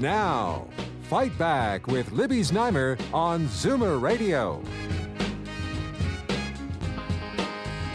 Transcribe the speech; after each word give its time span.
Now, 0.00 0.68
Fight 1.02 1.36
Back 1.38 1.88
with 1.88 2.12
Libby 2.12 2.42
Znaimer 2.42 3.00
on 3.12 3.46
Zoomer 3.48 4.00
Radio. 4.00 4.62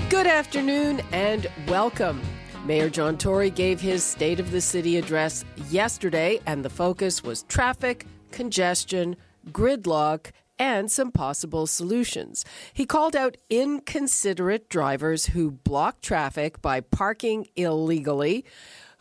Good 0.09 0.27
afternoon 0.27 1.01
and 1.13 1.49
welcome. 1.69 2.21
Mayor 2.65 2.89
John 2.89 3.17
Tory 3.17 3.49
gave 3.49 3.79
his 3.79 4.03
State 4.03 4.41
of 4.41 4.51
the 4.51 4.59
City 4.59 4.97
address 4.97 5.45
yesterday, 5.69 6.41
and 6.45 6.65
the 6.65 6.69
focus 6.69 7.23
was 7.23 7.43
traffic, 7.43 8.05
congestion, 8.31 9.15
gridlock, 9.51 10.31
and 10.59 10.91
some 10.91 11.11
possible 11.11 11.67
solutions. 11.67 12.43
He 12.73 12.85
called 12.85 13.15
out 13.15 13.37
inconsiderate 13.49 14.69
drivers 14.69 15.27
who 15.27 15.51
block 15.51 16.01
traffic 16.01 16.61
by 16.61 16.81
parking 16.81 17.47
illegally 17.55 18.43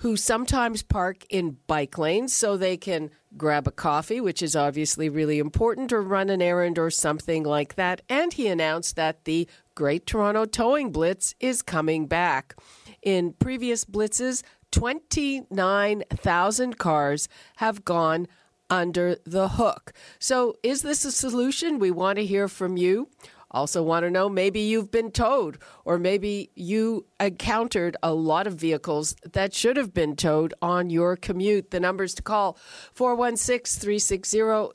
who 0.03 0.17
sometimes 0.17 0.83
park 0.83 1.25
in 1.31 1.57
bike 1.69 1.97
lanes 1.97 2.35
so 2.35 2.57
they 2.57 2.77
can 2.77 3.09
grab 3.37 3.69
a 3.69 3.71
coffee, 3.71 4.21
which 4.21 4.43
is 4.43 4.57
obviously 4.57 5.09
really 5.09 5.39
important, 5.39 5.93
or 5.93 6.03
run 6.03 6.29
an 6.29 6.43
errand 6.43 6.77
or 6.77 6.91
something 6.91 7.45
like 7.45 7.77
that. 7.77 8.03
And 8.09 8.33
he 8.33 8.49
announced 8.49 8.97
that 8.97 9.25
the 9.25 9.47
Great 9.77 10.05
Toronto 10.05 10.45
Towing 10.45 10.91
Blitz 10.91 11.37
is 11.39 11.63
coming 11.63 12.09
back. 12.09 12.57
In 13.01 13.35
previous 13.35 13.85
blitzes, 13.85 14.43
29,000 14.73 16.79
cars 16.79 17.29
have 17.59 17.85
gone 17.85 18.27
under 18.69 19.19
the 19.25 19.51
hook. 19.51 19.93
So, 20.19 20.57
is 20.65 20.83
this 20.83 21.05
a 21.05 21.13
solution? 21.13 21.79
We 21.79 21.93
want 21.93 22.17
to 22.17 22.27
hear 22.27 22.49
from 22.49 22.77
you. 22.77 23.09
Also, 23.53 23.83
want 23.83 24.05
to 24.05 24.11
know 24.11 24.29
maybe 24.29 24.61
you've 24.61 24.91
been 24.91 25.11
towed, 25.11 25.59
or 25.85 25.99
maybe 25.99 26.51
you 26.55 27.07
encountered 27.21 27.97
a 28.03 28.13
lot 28.15 28.47
of 28.47 28.55
vehicles 28.55 29.15
that 29.33 29.55
should 29.55 29.77
have 29.77 29.93
been 29.93 30.17
towed 30.17 30.55
on 30.63 30.91
your 30.91 31.17
commute. 31.17 31.71
The 31.71 31.81
numbers 31.81 32.15
to 32.15 32.23
call 32.23 32.57
416 32.95 33.81
360 33.81 34.73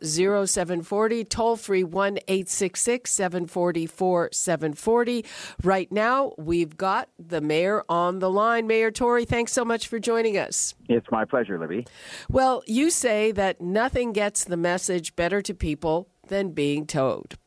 0740, 0.48 1.24
toll 1.26 1.56
free 1.56 1.84
1 1.84 2.18
866 2.28 3.12
744 3.12 4.30
740. 4.32 5.26
Right 5.64 5.92
now, 5.92 6.34
we've 6.38 6.78
got 6.78 7.10
the 7.18 7.42
mayor 7.42 7.84
on 7.90 8.20
the 8.20 8.30
line. 8.30 8.68
Mayor 8.68 8.92
Tory, 8.92 9.26
thanks 9.26 9.52
so 9.52 9.66
much 9.66 9.88
for 9.88 10.00
joining 10.00 10.38
us. 10.38 10.76
It's 10.88 11.08
my 11.12 11.26
pleasure, 11.26 11.60
Libby. 11.60 11.86
Well, 12.30 12.64
you 12.68 12.90
say 12.90 13.32
that 13.32 13.60
nothing 13.60 14.14
gets 14.14 14.44
the 14.44 14.58
message 14.58 15.16
better 15.16 15.42
to 15.42 15.54
people 15.54 16.10
than 16.28 16.52
being 16.52 16.86
towed. 16.86 17.38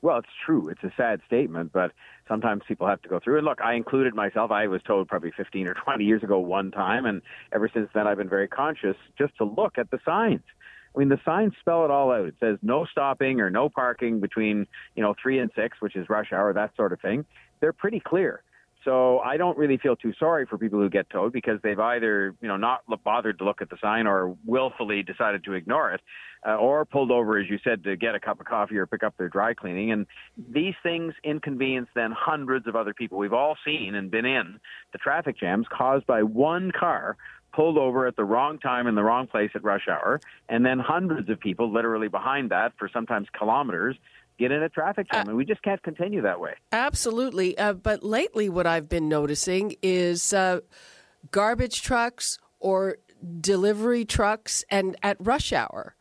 Well, 0.00 0.18
it's 0.18 0.28
true. 0.46 0.68
It's 0.68 0.82
a 0.84 0.92
sad 0.96 1.20
statement, 1.26 1.72
but 1.72 1.92
sometimes 2.28 2.62
people 2.68 2.86
have 2.86 3.02
to 3.02 3.08
go 3.08 3.18
through. 3.18 3.38
And 3.38 3.44
look, 3.44 3.60
I 3.60 3.74
included 3.74 4.14
myself. 4.14 4.50
I 4.50 4.68
was 4.68 4.80
towed 4.82 5.08
probably 5.08 5.32
15 5.36 5.66
or 5.66 5.74
20 5.74 6.04
years 6.04 6.22
ago 6.22 6.38
one 6.38 6.70
time, 6.70 7.04
and 7.04 7.20
ever 7.52 7.68
since 7.72 7.88
then 7.94 8.06
I've 8.06 8.18
been 8.18 8.28
very 8.28 8.46
conscious 8.46 8.96
just 9.18 9.36
to 9.38 9.44
look 9.44 9.76
at 9.76 9.90
the 9.90 9.98
signs. 10.04 10.42
I 10.94 10.98
mean, 10.98 11.08
the 11.08 11.20
signs 11.24 11.52
spell 11.60 11.84
it 11.84 11.90
all 11.90 12.12
out. 12.12 12.26
It 12.26 12.34
says 12.40 12.58
no 12.62 12.84
stopping 12.86 13.40
or 13.40 13.50
no 13.50 13.68
parking 13.68 14.20
between, 14.20 14.66
you 14.94 15.02
know, 15.02 15.14
three 15.20 15.38
and 15.38 15.50
six, 15.54 15.80
which 15.80 15.96
is 15.96 16.08
rush 16.08 16.32
hour, 16.32 16.52
that 16.52 16.74
sort 16.76 16.92
of 16.92 17.00
thing. 17.00 17.24
They're 17.60 17.72
pretty 17.72 18.00
clear. 18.00 18.42
So 18.88 19.18
I 19.18 19.36
don't 19.36 19.58
really 19.58 19.76
feel 19.76 19.96
too 19.96 20.14
sorry 20.18 20.46
for 20.46 20.56
people 20.56 20.78
who 20.78 20.88
get 20.88 21.10
towed 21.10 21.34
because 21.34 21.60
they've 21.62 21.78
either, 21.78 22.34
you 22.40 22.48
know, 22.48 22.56
not 22.56 22.80
bothered 23.04 23.36
to 23.36 23.44
look 23.44 23.60
at 23.60 23.68
the 23.68 23.76
sign 23.82 24.06
or 24.06 24.34
willfully 24.46 25.02
decided 25.02 25.44
to 25.44 25.52
ignore 25.52 25.92
it, 25.92 26.00
uh, 26.46 26.54
or 26.54 26.86
pulled 26.86 27.10
over, 27.10 27.38
as 27.38 27.50
you 27.50 27.58
said, 27.62 27.84
to 27.84 27.96
get 27.98 28.14
a 28.14 28.20
cup 28.20 28.40
of 28.40 28.46
coffee 28.46 28.78
or 28.78 28.86
pick 28.86 29.02
up 29.02 29.14
their 29.18 29.28
dry 29.28 29.52
cleaning. 29.52 29.92
And 29.92 30.06
these 30.38 30.72
things 30.82 31.12
inconvenience 31.22 31.88
then 31.94 32.14
hundreds 32.18 32.66
of 32.66 32.76
other 32.76 32.94
people. 32.94 33.18
We've 33.18 33.34
all 33.34 33.58
seen 33.62 33.94
and 33.94 34.10
been 34.10 34.24
in 34.24 34.58
the 34.92 34.98
traffic 34.98 35.38
jams 35.38 35.66
caused 35.70 36.06
by 36.06 36.22
one 36.22 36.72
car 36.72 37.18
pulled 37.52 37.76
over 37.76 38.06
at 38.06 38.16
the 38.16 38.24
wrong 38.24 38.58
time 38.58 38.86
in 38.86 38.94
the 38.94 39.02
wrong 39.02 39.26
place 39.26 39.50
at 39.54 39.64
rush 39.64 39.86
hour, 39.88 40.18
and 40.48 40.64
then 40.64 40.78
hundreds 40.78 41.28
of 41.28 41.40
people 41.40 41.70
literally 41.70 42.08
behind 42.08 42.52
that 42.52 42.72
for 42.78 42.88
sometimes 42.90 43.26
kilometers 43.36 43.96
get 44.38 44.52
in 44.52 44.62
a 44.62 44.68
traffic 44.68 45.10
jam, 45.12 45.26
uh, 45.26 45.30
and 45.30 45.36
we 45.36 45.44
just 45.44 45.62
can't 45.62 45.82
continue 45.82 46.22
that 46.22 46.40
way. 46.40 46.54
Absolutely. 46.72 47.56
Uh, 47.58 47.72
but 47.74 48.02
lately, 48.02 48.48
what 48.48 48.66
I've 48.66 48.88
been 48.88 49.08
noticing 49.08 49.76
is 49.82 50.32
uh, 50.32 50.60
garbage 51.30 51.82
trucks 51.82 52.38
or 52.60 52.98
delivery 53.40 54.04
trucks, 54.04 54.64
and 54.70 54.96
at 55.02 55.16
rush 55.20 55.52
hour 55.52 55.94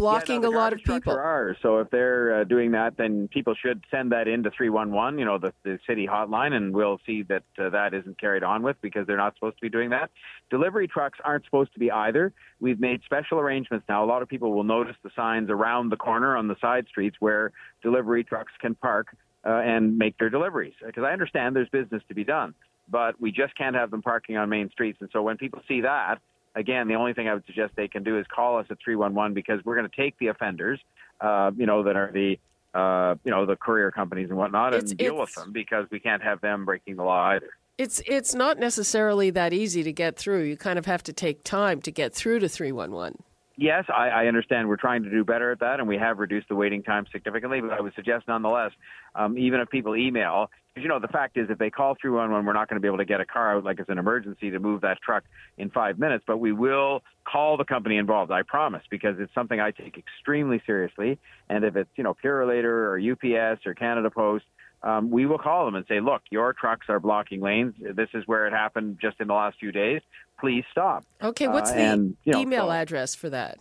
blocking 0.00 0.42
yeah, 0.42 0.48
no, 0.48 0.56
a 0.56 0.56
lot 0.56 0.72
of 0.72 0.80
people. 0.82 1.12
Are. 1.12 1.56
So 1.62 1.78
if 1.78 1.90
they're 1.90 2.40
uh, 2.40 2.44
doing 2.44 2.72
that, 2.72 2.96
then 2.96 3.28
people 3.28 3.54
should 3.54 3.84
send 3.90 4.12
that 4.12 4.26
in 4.28 4.42
to 4.44 4.50
311, 4.50 5.18
you 5.18 5.24
know, 5.24 5.38
the, 5.38 5.52
the 5.62 5.78
city 5.86 6.06
hotline, 6.06 6.52
and 6.52 6.74
we'll 6.74 6.98
see 7.04 7.22
that 7.24 7.42
uh, 7.58 7.68
that 7.70 7.92
isn't 7.94 8.18
carried 8.18 8.42
on 8.42 8.62
with 8.62 8.76
because 8.80 9.06
they're 9.06 9.16
not 9.16 9.34
supposed 9.34 9.56
to 9.56 9.62
be 9.62 9.68
doing 9.68 9.90
that. 9.90 10.10
Delivery 10.50 10.88
trucks 10.88 11.18
aren't 11.22 11.44
supposed 11.44 11.72
to 11.74 11.78
be 11.78 11.90
either. 11.90 12.32
We've 12.60 12.80
made 12.80 13.02
special 13.04 13.38
arrangements 13.38 13.84
now. 13.88 14.02
A 14.02 14.06
lot 14.06 14.22
of 14.22 14.28
people 14.28 14.52
will 14.52 14.64
notice 14.64 14.96
the 15.02 15.10
signs 15.14 15.50
around 15.50 15.90
the 15.90 15.96
corner 15.96 16.36
on 16.36 16.48
the 16.48 16.56
side 16.60 16.86
streets 16.88 17.16
where 17.20 17.52
delivery 17.82 18.24
trucks 18.24 18.52
can 18.60 18.74
park 18.74 19.08
uh, 19.44 19.50
and 19.50 19.98
make 19.98 20.18
their 20.18 20.30
deliveries. 20.30 20.74
Because 20.84 21.04
I 21.04 21.12
understand 21.12 21.54
there's 21.54 21.68
business 21.68 22.02
to 22.08 22.14
be 22.14 22.24
done, 22.24 22.54
but 22.88 23.20
we 23.20 23.32
just 23.32 23.56
can't 23.56 23.76
have 23.76 23.90
them 23.90 24.02
parking 24.02 24.36
on 24.36 24.48
main 24.48 24.70
streets. 24.70 24.98
And 25.00 25.10
so 25.12 25.22
when 25.22 25.36
people 25.36 25.60
see 25.68 25.82
that, 25.82 26.20
again, 26.54 26.88
the 26.88 26.94
only 26.94 27.12
thing 27.12 27.28
I 27.28 27.34
would 27.34 27.46
suggest 27.46 27.74
they 27.76 27.88
can 27.88 28.02
do 28.02 28.18
is 28.18 28.26
call 28.26 28.58
us 28.58 28.66
at 28.70 28.78
311 28.84 29.34
because 29.34 29.60
we're 29.64 29.76
going 29.76 29.88
to 29.88 29.96
take 29.96 30.18
the 30.18 30.28
offenders, 30.28 30.80
uh, 31.20 31.50
you 31.56 31.66
know, 31.66 31.82
that 31.84 31.96
are 31.96 32.10
the, 32.12 32.38
uh, 32.74 33.14
you 33.24 33.30
know, 33.30 33.46
the 33.46 33.56
courier 33.56 33.90
companies 33.90 34.28
and 34.28 34.38
whatnot 34.38 34.74
it's, 34.74 34.90
and 34.90 34.98
deal 34.98 35.16
with 35.16 35.34
them 35.34 35.52
because 35.52 35.86
we 35.90 36.00
can't 36.00 36.22
have 36.22 36.40
them 36.40 36.64
breaking 36.64 36.96
the 36.96 37.04
law 37.04 37.30
either. 37.30 37.50
It's 37.78 38.02
it's 38.06 38.34
not 38.34 38.58
necessarily 38.58 39.30
that 39.30 39.54
easy 39.54 39.82
to 39.82 39.92
get 39.92 40.16
through. 40.16 40.42
You 40.42 40.56
kind 40.58 40.78
of 40.78 40.84
have 40.84 41.02
to 41.04 41.14
take 41.14 41.44
time 41.44 41.80
to 41.82 41.90
get 41.90 42.14
through 42.14 42.40
to 42.40 42.48
311 42.48 43.22
yes, 43.60 43.84
I, 43.94 44.08
I 44.08 44.26
understand 44.26 44.68
we're 44.68 44.76
trying 44.76 45.02
to 45.04 45.10
do 45.10 45.24
better 45.24 45.52
at 45.52 45.60
that, 45.60 45.78
and 45.78 45.88
we 45.88 45.98
have 45.98 46.18
reduced 46.18 46.48
the 46.48 46.56
waiting 46.56 46.82
time 46.82 47.06
significantly. 47.12 47.60
But 47.60 47.72
I 47.72 47.80
would 47.80 47.94
suggest, 47.94 48.26
nonetheless, 48.26 48.72
um, 49.14 49.38
even 49.38 49.60
if 49.60 49.68
people 49.68 49.94
email, 49.94 50.50
you 50.76 50.88
know 50.88 50.98
the 50.98 51.08
fact 51.08 51.36
is, 51.36 51.50
if 51.50 51.58
they 51.58 51.70
call 51.70 51.96
through 52.00 52.18
on 52.20 52.30
one, 52.30 52.46
we're 52.46 52.52
not 52.52 52.68
going 52.68 52.76
to 52.76 52.80
be 52.80 52.88
able 52.88 52.98
to 52.98 53.04
get 53.04 53.20
a 53.20 53.24
car 53.24 53.56
out 53.56 53.64
like 53.64 53.80
it's 53.80 53.90
an 53.90 53.98
emergency 53.98 54.50
to 54.50 54.58
move 54.58 54.82
that 54.82 54.98
truck 55.02 55.24
in 55.58 55.70
five 55.70 55.98
minutes. 55.98 56.24
But 56.26 56.38
we 56.38 56.52
will 56.52 57.02
call 57.24 57.56
the 57.56 57.64
company 57.64 57.96
involved. 57.96 58.30
I 58.30 58.42
promise, 58.42 58.82
because 58.90 59.18
it's 59.18 59.34
something 59.34 59.60
I 59.60 59.70
take 59.72 59.98
extremely 59.98 60.62
seriously. 60.66 61.18
And 61.48 61.64
if 61.64 61.76
it's 61.76 61.90
you 61.96 62.04
know 62.04 62.14
Purolator 62.14 62.64
or 62.64 62.98
UPS 62.98 63.66
or 63.66 63.74
Canada 63.74 64.10
Post 64.10 64.44
um, 64.82 65.10
we 65.10 65.26
will 65.26 65.38
call 65.38 65.66
them 65.66 65.74
and 65.74 65.84
say, 65.88 66.00
look, 66.00 66.22
your 66.30 66.52
trucks 66.52 66.86
are 66.88 66.98
blocking 66.98 67.40
lanes. 67.40 67.74
This 67.78 68.08
is 68.14 68.26
where 68.26 68.46
it 68.46 68.52
happened 68.52 68.98
just 69.00 69.20
in 69.20 69.28
the 69.28 69.34
last 69.34 69.58
few 69.58 69.72
days. 69.72 70.00
Please 70.38 70.64
stop. 70.70 71.04
Okay, 71.22 71.48
what's 71.48 71.70
uh, 71.70 71.74
the 71.74 71.80
and, 71.80 72.16
you 72.24 72.32
know, 72.32 72.40
email 72.40 72.66
so, 72.66 72.72
address 72.72 73.14
for 73.14 73.28
that? 73.30 73.58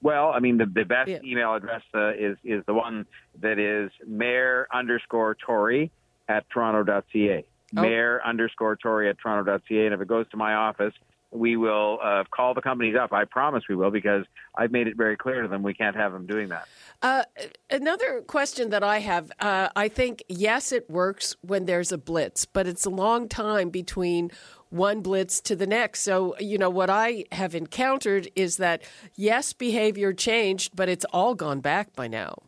Well, 0.00 0.30
I 0.30 0.38
mean, 0.38 0.56
the, 0.56 0.66
the 0.66 0.84
best 0.84 1.10
yeah. 1.10 1.18
email 1.22 1.54
address 1.54 1.82
uh, 1.94 2.12
is, 2.12 2.38
is 2.44 2.64
the 2.66 2.72
one 2.72 3.04
that 3.40 3.58
is 3.58 3.90
mayor 4.06 4.68
underscore 4.72 5.34
Tory 5.34 5.90
at 6.28 6.48
toronto.ca. 6.50 7.44
Oh. 7.76 7.82
Mayor 7.82 8.20
underscore 8.24 8.76
Tory 8.76 9.08
at 9.08 9.18
toronto.ca. 9.18 9.84
And 9.84 9.94
if 9.94 10.00
it 10.00 10.08
goes 10.08 10.28
to 10.30 10.36
my 10.36 10.54
office, 10.54 10.94
we 11.30 11.56
will 11.56 11.98
uh, 12.02 12.24
call 12.30 12.54
the 12.54 12.62
companies 12.62 12.96
up. 12.98 13.12
I 13.12 13.24
promise 13.24 13.64
we 13.68 13.74
will 13.74 13.90
because 13.90 14.24
I've 14.56 14.72
made 14.72 14.86
it 14.86 14.96
very 14.96 15.16
clear 15.16 15.42
to 15.42 15.48
them 15.48 15.62
we 15.62 15.74
can't 15.74 15.94
have 15.94 16.12
them 16.12 16.26
doing 16.26 16.48
that. 16.48 16.66
Uh, 17.02 17.24
another 17.70 18.22
question 18.22 18.70
that 18.70 18.82
I 18.82 19.00
have 19.00 19.30
uh, 19.38 19.68
I 19.76 19.88
think, 19.88 20.22
yes, 20.28 20.72
it 20.72 20.88
works 20.88 21.36
when 21.42 21.66
there's 21.66 21.92
a 21.92 21.98
blitz, 21.98 22.46
but 22.46 22.66
it's 22.66 22.86
a 22.86 22.90
long 22.90 23.28
time 23.28 23.68
between 23.68 24.30
one 24.70 25.00
blitz 25.00 25.40
to 25.42 25.56
the 25.56 25.66
next. 25.66 26.00
So, 26.00 26.34
you 26.38 26.58
know, 26.58 26.70
what 26.70 26.90
I 26.90 27.24
have 27.32 27.54
encountered 27.54 28.28
is 28.34 28.56
that, 28.56 28.82
yes, 29.14 29.52
behavior 29.52 30.12
changed, 30.12 30.74
but 30.74 30.88
it's 30.88 31.04
all 31.12 31.34
gone 31.34 31.60
back 31.60 31.94
by 31.94 32.08
now. 32.08 32.38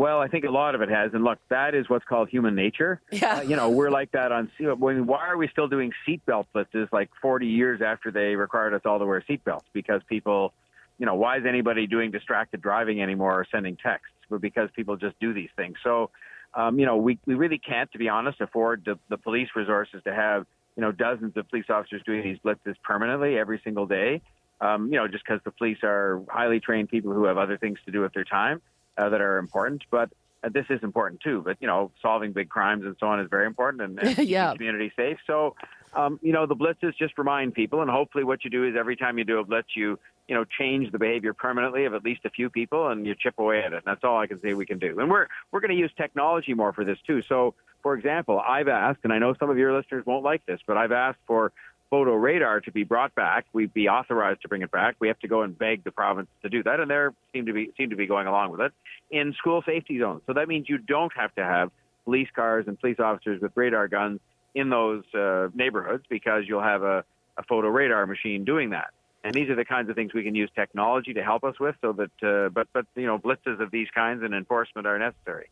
Well, 0.00 0.18
I 0.18 0.28
think 0.28 0.46
a 0.46 0.50
lot 0.50 0.74
of 0.74 0.80
it 0.80 0.88
has, 0.88 1.12
and 1.12 1.24
look, 1.24 1.38
that 1.50 1.74
is 1.74 1.90
what's 1.90 2.06
called 2.06 2.30
human 2.30 2.54
nature. 2.54 3.02
Yeah. 3.12 3.38
Uh, 3.38 3.40
you 3.42 3.54
know, 3.54 3.68
we're 3.68 3.90
like 3.90 4.12
that 4.12 4.32
on. 4.32 4.50
I 4.58 4.74
mean, 4.74 5.06
why 5.06 5.28
are 5.28 5.36
we 5.36 5.46
still 5.48 5.68
doing 5.68 5.92
seatbelt 6.08 6.46
blitzes 6.54 6.88
like 6.90 7.10
40 7.20 7.46
years 7.46 7.82
after 7.82 8.10
they 8.10 8.34
required 8.34 8.72
us 8.72 8.80
all 8.86 8.98
to 8.98 9.04
wear 9.04 9.22
seatbelts? 9.28 9.64
Because 9.74 10.00
people, 10.08 10.54
you 10.98 11.04
know, 11.04 11.16
why 11.16 11.36
is 11.36 11.44
anybody 11.46 11.86
doing 11.86 12.10
distracted 12.10 12.62
driving 12.62 13.02
anymore 13.02 13.34
or 13.34 13.46
sending 13.52 13.76
texts? 13.76 14.14
But 14.30 14.40
because 14.40 14.70
people 14.74 14.96
just 14.96 15.20
do 15.20 15.34
these 15.34 15.50
things. 15.54 15.76
So, 15.84 16.08
um, 16.54 16.78
you 16.78 16.86
know, 16.86 16.96
we 16.96 17.18
we 17.26 17.34
really 17.34 17.58
can't, 17.58 17.92
to 17.92 17.98
be 17.98 18.08
honest, 18.08 18.40
afford 18.40 18.86
the, 18.86 18.98
the 19.10 19.18
police 19.18 19.48
resources 19.54 20.02
to 20.04 20.14
have 20.14 20.46
you 20.76 20.80
know 20.80 20.92
dozens 20.92 21.36
of 21.36 21.46
police 21.50 21.66
officers 21.68 22.00
doing 22.06 22.22
these 22.22 22.38
blitzes 22.38 22.76
permanently 22.82 23.36
every 23.36 23.60
single 23.64 23.86
day. 23.86 24.22
Um, 24.62 24.90
you 24.90 24.98
know, 24.98 25.08
just 25.08 25.24
because 25.26 25.42
the 25.44 25.50
police 25.50 25.78
are 25.82 26.22
highly 26.26 26.60
trained 26.60 26.88
people 26.88 27.12
who 27.12 27.24
have 27.24 27.36
other 27.36 27.58
things 27.58 27.78
to 27.84 27.92
do 27.92 28.00
with 28.00 28.14
their 28.14 28.24
time 28.24 28.62
uh, 29.00 29.08
that 29.08 29.20
are 29.20 29.38
important. 29.38 29.82
But 29.90 30.10
uh, 30.42 30.48
this 30.52 30.66
is 30.70 30.82
important 30.82 31.20
too. 31.20 31.42
But 31.44 31.56
you 31.60 31.66
know, 31.66 31.90
solving 32.02 32.32
big 32.32 32.48
crimes 32.48 32.84
and 32.84 32.96
so 33.00 33.06
on 33.06 33.20
is 33.20 33.28
very 33.30 33.46
important, 33.46 33.82
and, 33.82 33.98
and 33.98 34.18
yeah. 34.28 34.52
community 34.52 34.92
safe. 34.96 35.18
So, 35.26 35.54
um, 35.94 36.20
you 36.22 36.32
know, 36.32 36.46
the 36.46 36.56
blitzes 36.56 36.96
just 36.98 37.18
remind 37.18 37.54
people, 37.54 37.82
and 37.82 37.90
hopefully, 37.90 38.24
what 38.24 38.44
you 38.44 38.50
do 38.50 38.64
is 38.64 38.74
every 38.78 38.96
time 38.96 39.18
you 39.18 39.24
do 39.24 39.38
a 39.38 39.44
blitz, 39.44 39.68
you 39.74 39.98
you 40.28 40.34
know 40.34 40.44
change 40.44 40.92
the 40.92 40.98
behavior 40.98 41.34
permanently 41.34 41.84
of 41.84 41.94
at 41.94 42.04
least 42.04 42.20
a 42.24 42.30
few 42.30 42.50
people, 42.50 42.88
and 42.88 43.06
you 43.06 43.14
chip 43.18 43.34
away 43.38 43.60
at 43.60 43.72
it. 43.72 43.76
And 43.76 43.82
that's 43.84 44.04
all 44.04 44.18
I 44.18 44.26
can 44.26 44.40
say 44.40 44.54
we 44.54 44.66
can 44.66 44.78
do. 44.78 44.98
And 45.00 45.10
we're 45.10 45.26
we're 45.52 45.60
going 45.60 45.72
to 45.72 45.76
use 45.76 45.92
technology 45.96 46.54
more 46.54 46.72
for 46.72 46.84
this 46.84 46.98
too. 47.06 47.22
So, 47.22 47.54
for 47.82 47.94
example, 47.94 48.40
I've 48.40 48.68
asked, 48.68 49.00
and 49.04 49.12
I 49.12 49.18
know 49.18 49.34
some 49.34 49.50
of 49.50 49.58
your 49.58 49.76
listeners 49.76 50.04
won't 50.06 50.24
like 50.24 50.44
this, 50.46 50.60
but 50.66 50.76
I've 50.76 50.92
asked 50.92 51.20
for 51.26 51.52
photo 51.90 52.14
radar 52.14 52.60
to 52.60 52.72
be 52.72 52.84
brought 52.84 53.14
back. 53.14 53.46
We'd 53.52 53.74
be 53.74 53.88
authorized 53.88 54.42
to 54.42 54.48
bring 54.48 54.62
it 54.62 54.70
back. 54.70 54.96
We 55.00 55.08
have 55.08 55.18
to 55.20 55.28
go 55.28 55.42
and 55.42 55.58
beg 55.58 55.84
the 55.84 55.90
province 55.90 56.28
to 56.42 56.48
do 56.48 56.62
that, 56.62 56.80
and 56.80 56.90
they 56.90 57.06
seem 57.32 57.46
to 57.46 57.52
be 57.52 57.72
seem 57.76 57.90
to 57.90 57.96
be 57.96 58.06
going 58.06 58.26
along 58.26 58.52
with 58.52 58.60
it 58.60 58.72
in 59.10 59.34
school 59.34 59.62
safety 59.66 59.98
zones. 59.98 60.22
So 60.26 60.32
that 60.34 60.48
means 60.48 60.68
you 60.68 60.78
don't 60.78 61.12
have 61.16 61.34
to 61.34 61.44
have 61.44 61.70
police 62.04 62.28
cars 62.34 62.64
and 62.68 62.78
police 62.78 62.98
officers 62.98 63.40
with 63.42 63.52
radar 63.54 63.88
guns 63.88 64.20
in 64.54 64.70
those 64.70 65.04
uh, 65.14 65.48
neighborhoods 65.54 66.04
because 66.08 66.44
you'll 66.46 66.62
have 66.62 66.82
a, 66.82 67.04
a 67.36 67.42
photo 67.48 67.68
radar 67.68 68.06
machine 68.06 68.44
doing 68.44 68.70
that. 68.70 68.90
And 69.22 69.34
these 69.34 69.50
are 69.50 69.54
the 69.54 69.66
kinds 69.66 69.90
of 69.90 69.96
things 69.96 70.14
we 70.14 70.24
can 70.24 70.34
use 70.34 70.50
technology 70.54 71.12
to 71.12 71.22
help 71.22 71.44
us 71.44 71.60
with, 71.60 71.76
so 71.82 71.92
that. 71.92 72.10
Uh, 72.22 72.48
but 72.48 72.68
but 72.72 72.86
you 72.94 73.06
know, 73.06 73.18
blitzes 73.18 73.60
of 73.60 73.70
these 73.70 73.88
kinds 73.94 74.22
and 74.22 74.32
enforcement 74.32 74.86
are 74.86 74.98
necessary. 74.98 75.50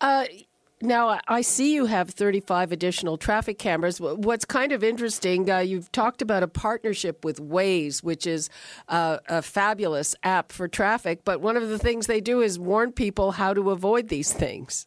Uh, 0.00 0.26
now, 0.80 1.18
I 1.26 1.40
see 1.40 1.74
you 1.74 1.86
have 1.86 2.10
35 2.10 2.70
additional 2.70 3.16
traffic 3.16 3.58
cameras. 3.58 4.00
What's 4.00 4.44
kind 4.44 4.70
of 4.70 4.84
interesting, 4.84 5.50
uh, 5.50 5.58
you've 5.58 5.90
talked 5.90 6.22
about 6.22 6.44
a 6.44 6.48
partnership 6.48 7.24
with 7.24 7.40
Waze, 7.40 8.02
which 8.02 8.26
is 8.26 8.48
uh, 8.88 9.18
a 9.28 9.42
fabulous 9.42 10.14
app 10.22 10.52
for 10.52 10.68
traffic, 10.68 11.24
but 11.24 11.40
one 11.40 11.56
of 11.56 11.68
the 11.68 11.78
things 11.78 12.06
they 12.06 12.20
do 12.20 12.40
is 12.40 12.60
warn 12.60 12.92
people 12.92 13.32
how 13.32 13.54
to 13.54 13.70
avoid 13.70 14.08
these 14.08 14.32
things. 14.32 14.86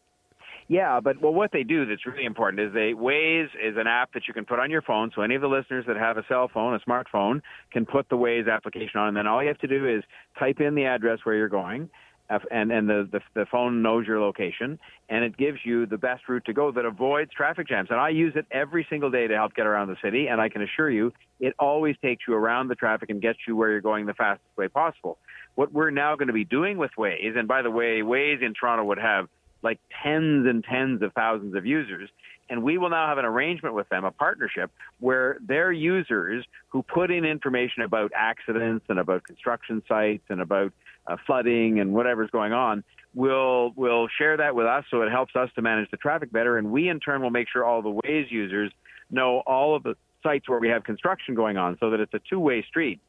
Yeah, 0.68 1.00
but 1.00 1.20
well, 1.20 1.34
what 1.34 1.52
they 1.52 1.64
do 1.64 1.84
that's 1.84 2.06
really 2.06 2.24
important 2.24 2.62
is 2.62 2.72
they 2.72 2.94
Waze 2.94 3.48
is 3.62 3.76
an 3.76 3.86
app 3.86 4.14
that 4.14 4.22
you 4.26 4.32
can 4.32 4.46
put 4.46 4.58
on 4.58 4.70
your 4.70 4.80
phone. 4.80 5.10
So 5.14 5.20
any 5.20 5.34
of 5.34 5.42
the 5.42 5.48
listeners 5.48 5.84
that 5.86 5.98
have 5.98 6.16
a 6.16 6.24
cell 6.28 6.48
phone, 6.48 6.74
a 6.74 6.90
smartphone, 6.90 7.42
can 7.72 7.84
put 7.84 8.08
the 8.08 8.16
Waze 8.16 8.50
application 8.50 8.98
on, 8.98 9.08
and 9.08 9.16
then 9.16 9.26
all 9.26 9.42
you 9.42 9.48
have 9.48 9.58
to 9.58 9.66
do 9.66 9.86
is 9.86 10.02
type 10.38 10.60
in 10.60 10.74
the 10.74 10.86
address 10.86 11.18
where 11.24 11.34
you're 11.34 11.50
going, 11.50 11.90
and 12.50 12.72
and 12.72 12.88
the, 12.88 13.08
the 13.10 13.20
the 13.34 13.46
phone 13.46 13.82
knows 13.82 14.06
your 14.06 14.20
location 14.20 14.78
and 15.08 15.24
it 15.24 15.36
gives 15.36 15.58
you 15.64 15.86
the 15.86 15.98
best 15.98 16.28
route 16.28 16.44
to 16.46 16.52
go 16.52 16.72
that 16.72 16.84
avoids 16.84 17.30
traffic 17.32 17.68
jams. 17.68 17.88
And 17.90 18.00
I 18.00 18.08
use 18.08 18.32
it 18.36 18.46
every 18.50 18.86
single 18.88 19.10
day 19.10 19.26
to 19.26 19.34
help 19.34 19.54
get 19.54 19.66
around 19.66 19.88
the 19.88 19.96
city, 20.02 20.28
and 20.28 20.40
I 20.40 20.48
can 20.48 20.62
assure 20.62 20.90
you, 20.90 21.12
it 21.40 21.54
always 21.58 21.96
takes 22.02 22.24
you 22.26 22.34
around 22.34 22.68
the 22.68 22.74
traffic 22.74 23.10
and 23.10 23.20
gets 23.20 23.40
you 23.46 23.56
where 23.56 23.70
you're 23.70 23.80
going 23.80 24.06
the 24.06 24.14
fastest 24.14 24.56
way 24.56 24.68
possible. 24.68 25.18
What 25.54 25.72
we're 25.72 25.90
now 25.90 26.16
going 26.16 26.28
to 26.28 26.34
be 26.34 26.44
doing 26.44 26.78
with 26.78 26.92
Waze, 26.96 27.36
and 27.36 27.46
by 27.46 27.62
the 27.62 27.70
way, 27.70 28.00
Waze 28.00 28.42
in 28.42 28.54
Toronto 28.54 28.84
would 28.84 28.98
have 28.98 29.28
like 29.62 29.78
tens 30.02 30.46
and 30.46 30.64
tens 30.64 31.02
of 31.02 31.12
thousands 31.12 31.54
of 31.54 31.66
users. 31.66 32.08
And 32.50 32.62
we 32.62 32.76
will 32.76 32.90
now 32.90 33.06
have 33.06 33.18
an 33.18 33.24
arrangement 33.24 33.74
with 33.74 33.88
them, 33.88 34.04
a 34.04 34.10
partnership, 34.10 34.70
where 35.00 35.38
their 35.40 35.72
users 35.72 36.44
who 36.68 36.82
put 36.82 37.10
in 37.10 37.24
information 37.24 37.82
about 37.82 38.12
accidents 38.14 38.84
and 38.88 38.98
about 38.98 39.24
construction 39.24 39.82
sites 39.88 40.24
and 40.28 40.40
about 40.40 40.72
uh, 41.06 41.16
flooding 41.26 41.80
and 41.80 41.92
whatever's 41.92 42.30
going 42.30 42.52
on 42.52 42.84
will 43.14 43.72
will 43.76 44.08
share 44.08 44.36
that 44.38 44.54
with 44.54 44.66
us 44.66 44.84
so 44.90 45.02
it 45.02 45.10
helps 45.10 45.36
us 45.36 45.50
to 45.54 45.62
manage 45.62 45.90
the 45.90 45.96
traffic 45.96 46.32
better. 46.32 46.58
And 46.58 46.70
we 46.70 46.88
in 46.88 47.00
turn 47.00 47.22
will 47.22 47.30
make 47.30 47.48
sure 47.48 47.64
all 47.64 47.82
the 47.82 47.92
Waze 47.92 48.30
users 48.30 48.72
know 49.10 49.42
all 49.46 49.74
of 49.74 49.82
the 49.82 49.96
sites 50.22 50.48
where 50.48 50.58
we 50.58 50.68
have 50.68 50.84
construction 50.84 51.34
going 51.34 51.56
on 51.56 51.76
so 51.80 51.90
that 51.90 52.00
it's 52.00 52.14
a 52.14 52.20
two-way 52.30 52.62
street 52.62 53.00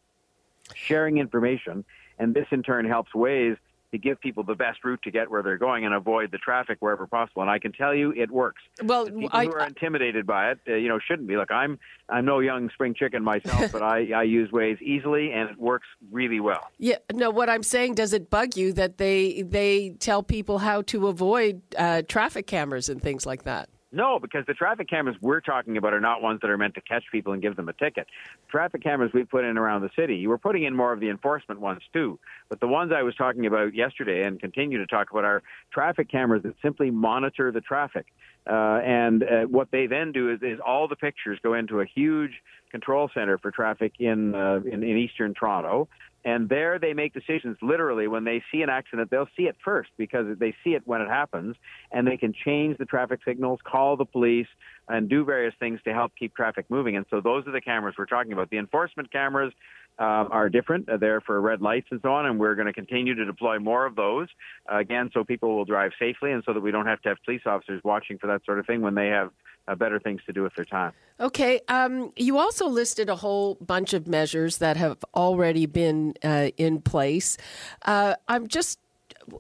sharing 0.75 1.17
information. 1.17 1.85
And 2.19 2.33
this 2.33 2.47
in 2.51 2.63
turn 2.63 2.85
helps 2.85 3.11
Waze 3.13 3.57
to 3.93 3.99
give 3.99 4.19
people 4.19 4.43
the 4.43 4.55
best 4.55 4.83
route 4.83 4.99
to 5.03 5.11
get 5.11 5.29
where 5.29 5.43
they're 5.43 5.59
going 5.59 5.85
and 5.85 5.93
avoid 5.93 6.31
the 6.31 6.39
traffic 6.39 6.77
wherever 6.79 7.05
possible. 7.05 7.43
And 7.43 7.51
I 7.51 7.59
can 7.59 7.71
tell 7.71 7.93
you, 7.93 8.11
it 8.11 8.31
works. 8.31 8.59
Well, 8.83 9.05
people 9.05 9.29
I, 9.31 9.45
who 9.45 9.53
are 9.53 9.67
intimidated 9.67 10.25
by 10.25 10.49
it, 10.49 10.59
uh, 10.67 10.73
you 10.73 10.89
know, 10.89 10.97
shouldn't 10.99 11.27
be. 11.27 11.37
Look, 11.37 11.51
I'm 11.51 11.77
I'm 12.09 12.25
no 12.25 12.39
young 12.39 12.71
spring 12.71 12.95
chicken 12.95 13.23
myself, 13.23 13.71
but 13.71 13.83
I, 13.83 14.11
I 14.11 14.23
use 14.23 14.49
Waze 14.49 14.81
easily, 14.81 15.31
and 15.31 15.51
it 15.51 15.59
works 15.59 15.87
really 16.11 16.39
well. 16.39 16.71
Yeah, 16.79 16.97
no. 17.13 17.29
What 17.29 17.49
I'm 17.49 17.61
saying, 17.61 17.93
does 17.93 18.13
it 18.13 18.31
bug 18.31 18.57
you 18.57 18.73
that 18.73 18.97
they 18.97 19.43
they 19.43 19.91
tell 19.99 20.23
people 20.23 20.57
how 20.57 20.81
to 20.83 21.07
avoid 21.07 21.61
uh, 21.77 22.01
traffic 22.07 22.47
cameras 22.47 22.89
and 22.89 22.99
things 22.99 23.27
like 23.27 23.43
that? 23.43 23.69
No, 23.93 24.17
because 24.17 24.43
the 24.47 24.55
traffic 24.55 24.89
cameras 24.89 25.15
we're 25.21 25.39
talking 25.39 25.77
about 25.77 25.93
are 25.93 26.01
not 26.01 26.21
ones 26.21 26.39
that 26.41 26.49
are 26.49 26.57
meant 26.57 26.73
to 26.75 26.81
catch 26.81 27.03
people 27.11 27.31
and 27.31 27.41
give 27.41 27.55
them 27.55 27.69
a 27.69 27.73
ticket. 27.73 28.07
Traffic 28.49 28.81
cameras 28.81 29.11
we 29.13 29.23
put 29.23 29.45
in 29.45 29.55
around 29.55 29.83
the 29.83 29.91
city, 29.95 30.25
we're 30.25 30.39
putting 30.39 30.63
in 30.63 30.75
more 30.75 30.91
of 30.91 30.99
the 30.99 31.09
enforcement 31.09 31.59
ones 31.59 31.81
too. 31.93 32.19
But 32.49 32.59
the 32.59 32.67
ones 32.67 32.91
I 32.91 33.03
was 33.03 33.15
talking 33.15 33.45
about 33.45 33.75
yesterday 33.75 34.23
and 34.23 34.39
continue 34.39 34.79
to 34.79 34.87
talk 34.87 35.11
about 35.11 35.25
are 35.25 35.43
traffic 35.71 36.09
cameras 36.09 36.41
that 36.41 36.55
simply 36.63 36.89
monitor 36.89 37.51
the 37.51 37.61
traffic. 37.61 38.07
Uh, 38.49 38.81
and 38.83 39.23
uh, 39.23 39.43
what 39.43 39.69
they 39.71 39.85
then 39.85 40.11
do 40.11 40.31
is, 40.31 40.39
is 40.41 40.59
all 40.59 40.87
the 40.87 40.95
pictures 40.95 41.39
go 41.43 41.53
into 41.53 41.79
a 41.79 41.85
huge 41.85 42.31
control 42.71 43.09
center 43.13 43.37
for 43.37 43.51
traffic 43.51 43.93
in, 43.99 44.33
uh, 44.33 44.59
in 44.65 44.83
in 44.83 44.97
eastern 44.97 45.33
Toronto, 45.33 45.87
and 46.25 46.47
there 46.49 46.79
they 46.79 46.93
make 46.93 47.13
decisions 47.13 47.57
literally 47.61 48.07
when 48.07 48.23
they 48.23 48.41
see 48.51 48.61
an 48.61 48.69
accident, 48.69 49.09
they'll 49.11 49.29
see 49.35 49.43
it 49.43 49.55
first 49.63 49.89
because 49.97 50.37
they 50.39 50.55
see 50.63 50.71
it 50.71 50.83
when 50.85 51.01
it 51.01 51.09
happens 51.09 51.55
and 51.91 52.07
they 52.07 52.17
can 52.17 52.33
change 52.45 52.77
the 52.77 52.85
traffic 52.85 53.19
signals, 53.25 53.59
call 53.63 53.97
the 53.97 54.05
police 54.05 54.47
and 54.87 55.09
do 55.09 55.25
various 55.25 55.53
things 55.59 55.79
to 55.83 55.93
help 55.93 56.11
keep 56.17 56.35
traffic 56.35 56.65
moving. 56.69 56.95
And 56.95 57.05
so 57.09 57.21
those 57.21 57.45
are 57.47 57.51
the 57.51 57.61
cameras 57.61 57.95
we're 57.97 58.05
talking 58.05 58.33
about. 58.33 58.49
The 58.49 58.57
enforcement 58.57 59.11
cameras 59.11 59.53
um, 59.99 60.29
are 60.31 60.49
different. 60.49 60.87
They're 60.87 60.97
there 60.97 61.21
for 61.21 61.39
red 61.39 61.61
lights 61.61 61.87
and 61.91 61.99
so 62.01 62.13
on, 62.13 62.25
and 62.25 62.39
we're 62.39 62.55
going 62.55 62.67
to 62.67 62.73
continue 62.73 63.13
to 63.15 63.25
deploy 63.25 63.59
more 63.59 63.85
of 63.85 63.95
those 63.95 64.27
uh, 64.71 64.77
again, 64.77 65.11
so 65.13 65.23
people 65.23 65.55
will 65.55 65.65
drive 65.65 65.91
safely, 65.99 66.31
and 66.31 66.43
so 66.45 66.53
that 66.53 66.61
we 66.61 66.71
don't 66.71 66.87
have 66.87 67.01
to 67.03 67.09
have 67.09 67.17
police 67.23 67.41
officers 67.45 67.79
watching 67.83 68.17
for 68.17 68.27
that 68.27 68.43
sort 68.45 68.57
of 68.59 68.65
thing 68.65 68.81
when 68.81 68.95
they 68.95 69.07
have 69.07 69.29
uh, 69.67 69.75
better 69.75 69.99
things 69.99 70.21
to 70.25 70.33
do 70.33 70.43
with 70.43 70.53
their 70.55 70.65
time. 70.65 70.93
Okay. 71.19 71.61
Um, 71.67 72.11
you 72.15 72.37
also 72.37 72.67
listed 72.67 73.09
a 73.09 73.15
whole 73.15 73.55
bunch 73.55 73.93
of 73.93 74.07
measures 74.07 74.57
that 74.57 74.77
have 74.77 74.97
already 75.15 75.65
been 75.65 76.15
uh, 76.23 76.49
in 76.57 76.81
place. 76.81 77.37
Uh, 77.83 78.15
I'm 78.27 78.47
just 78.47 78.79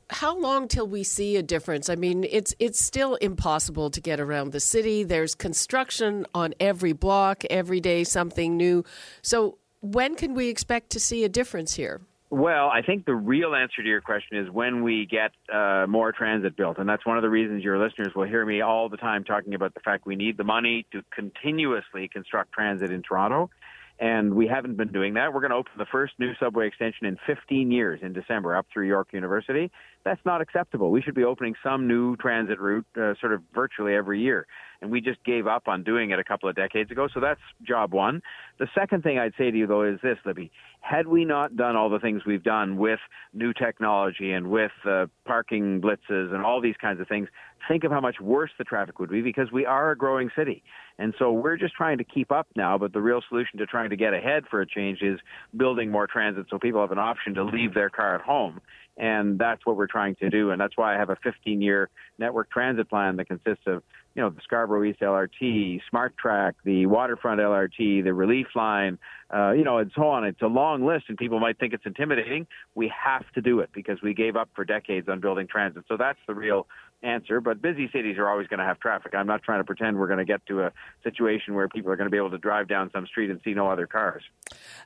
how 0.09 0.37
long 0.37 0.67
till 0.67 0.87
we 0.87 1.03
see 1.03 1.35
a 1.35 1.43
difference? 1.43 1.89
I 1.89 1.95
mean, 1.95 2.25
it's 2.29 2.55
it's 2.59 2.81
still 2.81 3.15
impossible 3.15 3.89
to 3.89 3.99
get 3.99 4.19
around 4.19 4.51
the 4.51 4.59
city. 4.59 5.03
There's 5.03 5.35
construction 5.35 6.25
on 6.33 6.53
every 6.59 6.93
block, 6.93 7.43
every 7.49 7.81
day 7.81 8.03
something 8.03 8.55
new. 8.55 8.85
So, 9.21 9.57
when 9.81 10.15
can 10.15 10.33
we 10.33 10.47
expect 10.47 10.89
to 10.91 10.99
see 10.99 11.23
a 11.23 11.29
difference 11.29 11.73
here? 11.73 12.01
Well, 12.33 12.67
I 12.67 12.81
think 12.81 13.05
the 13.05 13.13
real 13.13 13.53
answer 13.53 13.83
to 13.83 13.87
your 13.87 14.01
question 14.01 14.39
is 14.39 14.49
when 14.49 14.81
we 14.81 15.05
get 15.05 15.33
uh, 15.53 15.85
more 15.87 16.11
transit 16.11 16.57
built. 16.57 16.79
And 16.79 16.89
that's 16.89 17.05
one 17.05 17.15
of 17.15 17.21
the 17.21 17.29
reasons 17.29 17.63
your 17.63 17.77
listeners 17.77 18.15
will 18.15 18.25
hear 18.25 18.43
me 18.43 18.59
all 18.59 18.89
the 18.89 18.97
time 18.97 19.23
talking 19.23 19.53
about 19.53 19.75
the 19.75 19.81
fact 19.81 20.07
we 20.07 20.15
need 20.15 20.35
the 20.37 20.43
money 20.43 20.87
to 20.93 21.03
continuously 21.13 22.09
construct 22.11 22.51
transit 22.51 22.89
in 22.89 23.03
Toronto. 23.03 23.51
And 23.99 24.33
we 24.33 24.47
haven't 24.47 24.77
been 24.77 24.91
doing 24.91 25.13
that. 25.13 25.31
We're 25.31 25.41
going 25.41 25.51
to 25.51 25.57
open 25.57 25.73
the 25.77 25.85
first 25.85 26.13
new 26.17 26.33
subway 26.39 26.65
extension 26.65 27.05
in 27.05 27.17
15 27.27 27.69
years 27.69 27.99
in 28.01 28.13
December 28.13 28.55
up 28.55 28.65
through 28.73 28.87
York 28.87 29.09
University. 29.13 29.69
That's 30.03 30.19
not 30.25 30.41
acceptable. 30.41 30.89
We 30.89 31.03
should 31.03 31.13
be 31.13 31.25
opening 31.25 31.53
some 31.63 31.87
new 31.87 32.15
transit 32.15 32.59
route 32.59 32.87
uh, 32.97 33.13
sort 33.21 33.33
of 33.33 33.43
virtually 33.53 33.93
every 33.93 34.19
year. 34.19 34.47
And 34.83 34.91
we 34.91 34.99
just 34.99 35.23
gave 35.23 35.47
up 35.47 35.69
on 35.69 35.83
doing 35.83 36.11
it 36.11 36.19
a 36.19 36.25
couple 36.25 36.49
of 36.49 36.57
decades 36.57 36.91
ago. 36.91 37.07
So 37.13 37.21
that's 37.21 37.39
job 37.65 37.93
one. 37.93 38.21
The 38.59 38.67
second 38.75 39.01
thing 39.01 39.17
I'd 39.17 39.31
say 39.37 39.49
to 39.49 39.57
you, 39.57 39.65
though, 39.65 39.83
is 39.83 39.97
this, 40.03 40.17
Libby. 40.25 40.51
Had 40.81 41.07
we 41.07 41.23
not 41.23 41.55
done 41.55 41.77
all 41.77 41.89
the 41.89 41.99
things 41.99 42.23
we've 42.25 42.43
done 42.43 42.75
with 42.75 42.99
new 43.33 43.53
technology 43.53 44.33
and 44.33 44.49
with 44.49 44.73
uh, 44.85 45.05
parking 45.23 45.79
blitzes 45.79 46.33
and 46.33 46.43
all 46.43 46.59
these 46.59 46.75
kinds 46.81 46.99
of 46.99 47.07
things, 47.07 47.29
think 47.65 47.85
of 47.85 47.91
how 47.91 48.01
much 48.01 48.19
worse 48.19 48.51
the 48.57 48.65
traffic 48.65 48.99
would 48.99 49.09
be 49.09 49.21
because 49.21 49.53
we 49.53 49.65
are 49.65 49.91
a 49.91 49.97
growing 49.97 50.29
city. 50.35 50.61
And 50.99 51.13
so 51.17 51.31
we're 51.31 51.55
just 51.55 51.73
trying 51.75 51.97
to 51.99 52.03
keep 52.03 52.29
up 52.29 52.47
now, 52.57 52.77
but 52.77 52.91
the 52.91 53.01
real 53.01 53.21
solution 53.29 53.59
to 53.59 53.65
trying 53.65 53.89
to 53.91 53.95
get 53.95 54.13
ahead 54.13 54.43
for 54.49 54.59
a 54.59 54.67
change 54.67 55.01
is 55.01 55.17
building 55.55 55.91
more 55.91 56.07
transit 56.07 56.47
so 56.49 56.59
people 56.59 56.81
have 56.81 56.91
an 56.91 56.99
option 56.99 57.35
to 57.35 57.43
leave 57.45 57.73
their 57.73 57.89
car 57.89 58.15
at 58.15 58.21
home. 58.21 58.59
And 58.97 59.39
that's 59.39 59.65
what 59.65 59.75
we're 59.75 59.87
trying 59.87 60.15
to 60.15 60.29
do. 60.29 60.51
And 60.51 60.61
that's 60.61 60.77
why 60.77 60.93
I 60.93 60.99
have 60.99 61.09
a 61.09 61.17
15 61.23 61.61
year 61.61 61.89
network 62.19 62.51
transit 62.51 62.89
plan 62.89 63.15
that 63.17 63.25
consists 63.25 63.63
of, 63.65 63.81
you 64.15 64.21
know, 64.21 64.29
the 64.29 64.41
Scarborough 64.43 64.83
East 64.83 64.99
LRT, 64.99 65.81
Smart 65.89 66.15
Track, 66.17 66.55
the 66.63 66.85
Waterfront 66.85 67.39
LRT, 67.39 68.03
the 68.03 68.13
Relief 68.13 68.47
Line, 68.55 68.99
uh, 69.33 69.51
you 69.51 69.63
know, 69.63 69.79
and 69.79 69.91
so 69.95 70.07
on. 70.07 70.23
It's 70.23 70.41
a 70.41 70.47
long 70.47 70.85
list, 70.85 71.05
and 71.07 71.17
people 71.17 71.39
might 71.39 71.57
think 71.57 71.73
it's 71.73 71.85
intimidating. 71.85 72.45
We 72.75 72.91
have 73.03 73.23
to 73.33 73.41
do 73.41 73.59
it 73.61 73.71
because 73.73 74.01
we 74.03 74.13
gave 74.13 74.35
up 74.35 74.49
for 74.55 74.65
decades 74.65 75.09
on 75.09 75.19
building 75.19 75.47
transit. 75.47 75.85
So 75.87 75.97
that's 75.97 76.19
the 76.27 76.35
real 76.35 76.67
answer. 77.01 77.41
But 77.41 77.61
busy 77.61 77.89
cities 77.91 78.17
are 78.19 78.29
always 78.29 78.47
going 78.47 78.59
to 78.59 78.65
have 78.65 78.79
traffic. 78.79 79.15
I'm 79.15 79.27
not 79.27 79.41
trying 79.41 79.59
to 79.59 79.63
pretend 79.63 79.97
we're 79.97 80.07
going 80.07 80.19
to 80.19 80.25
get 80.25 80.45
to 80.47 80.61
a 80.61 80.71
situation 81.03 81.55
where 81.55 81.67
people 81.67 81.91
are 81.91 81.95
going 81.95 82.07
to 82.07 82.11
be 82.11 82.17
able 82.17 82.31
to 82.31 82.37
drive 82.37 82.67
down 82.67 82.91
some 82.93 83.07
street 83.07 83.31
and 83.31 83.41
see 83.43 83.53
no 83.53 83.67
other 83.67 83.87
cars. 83.87 84.23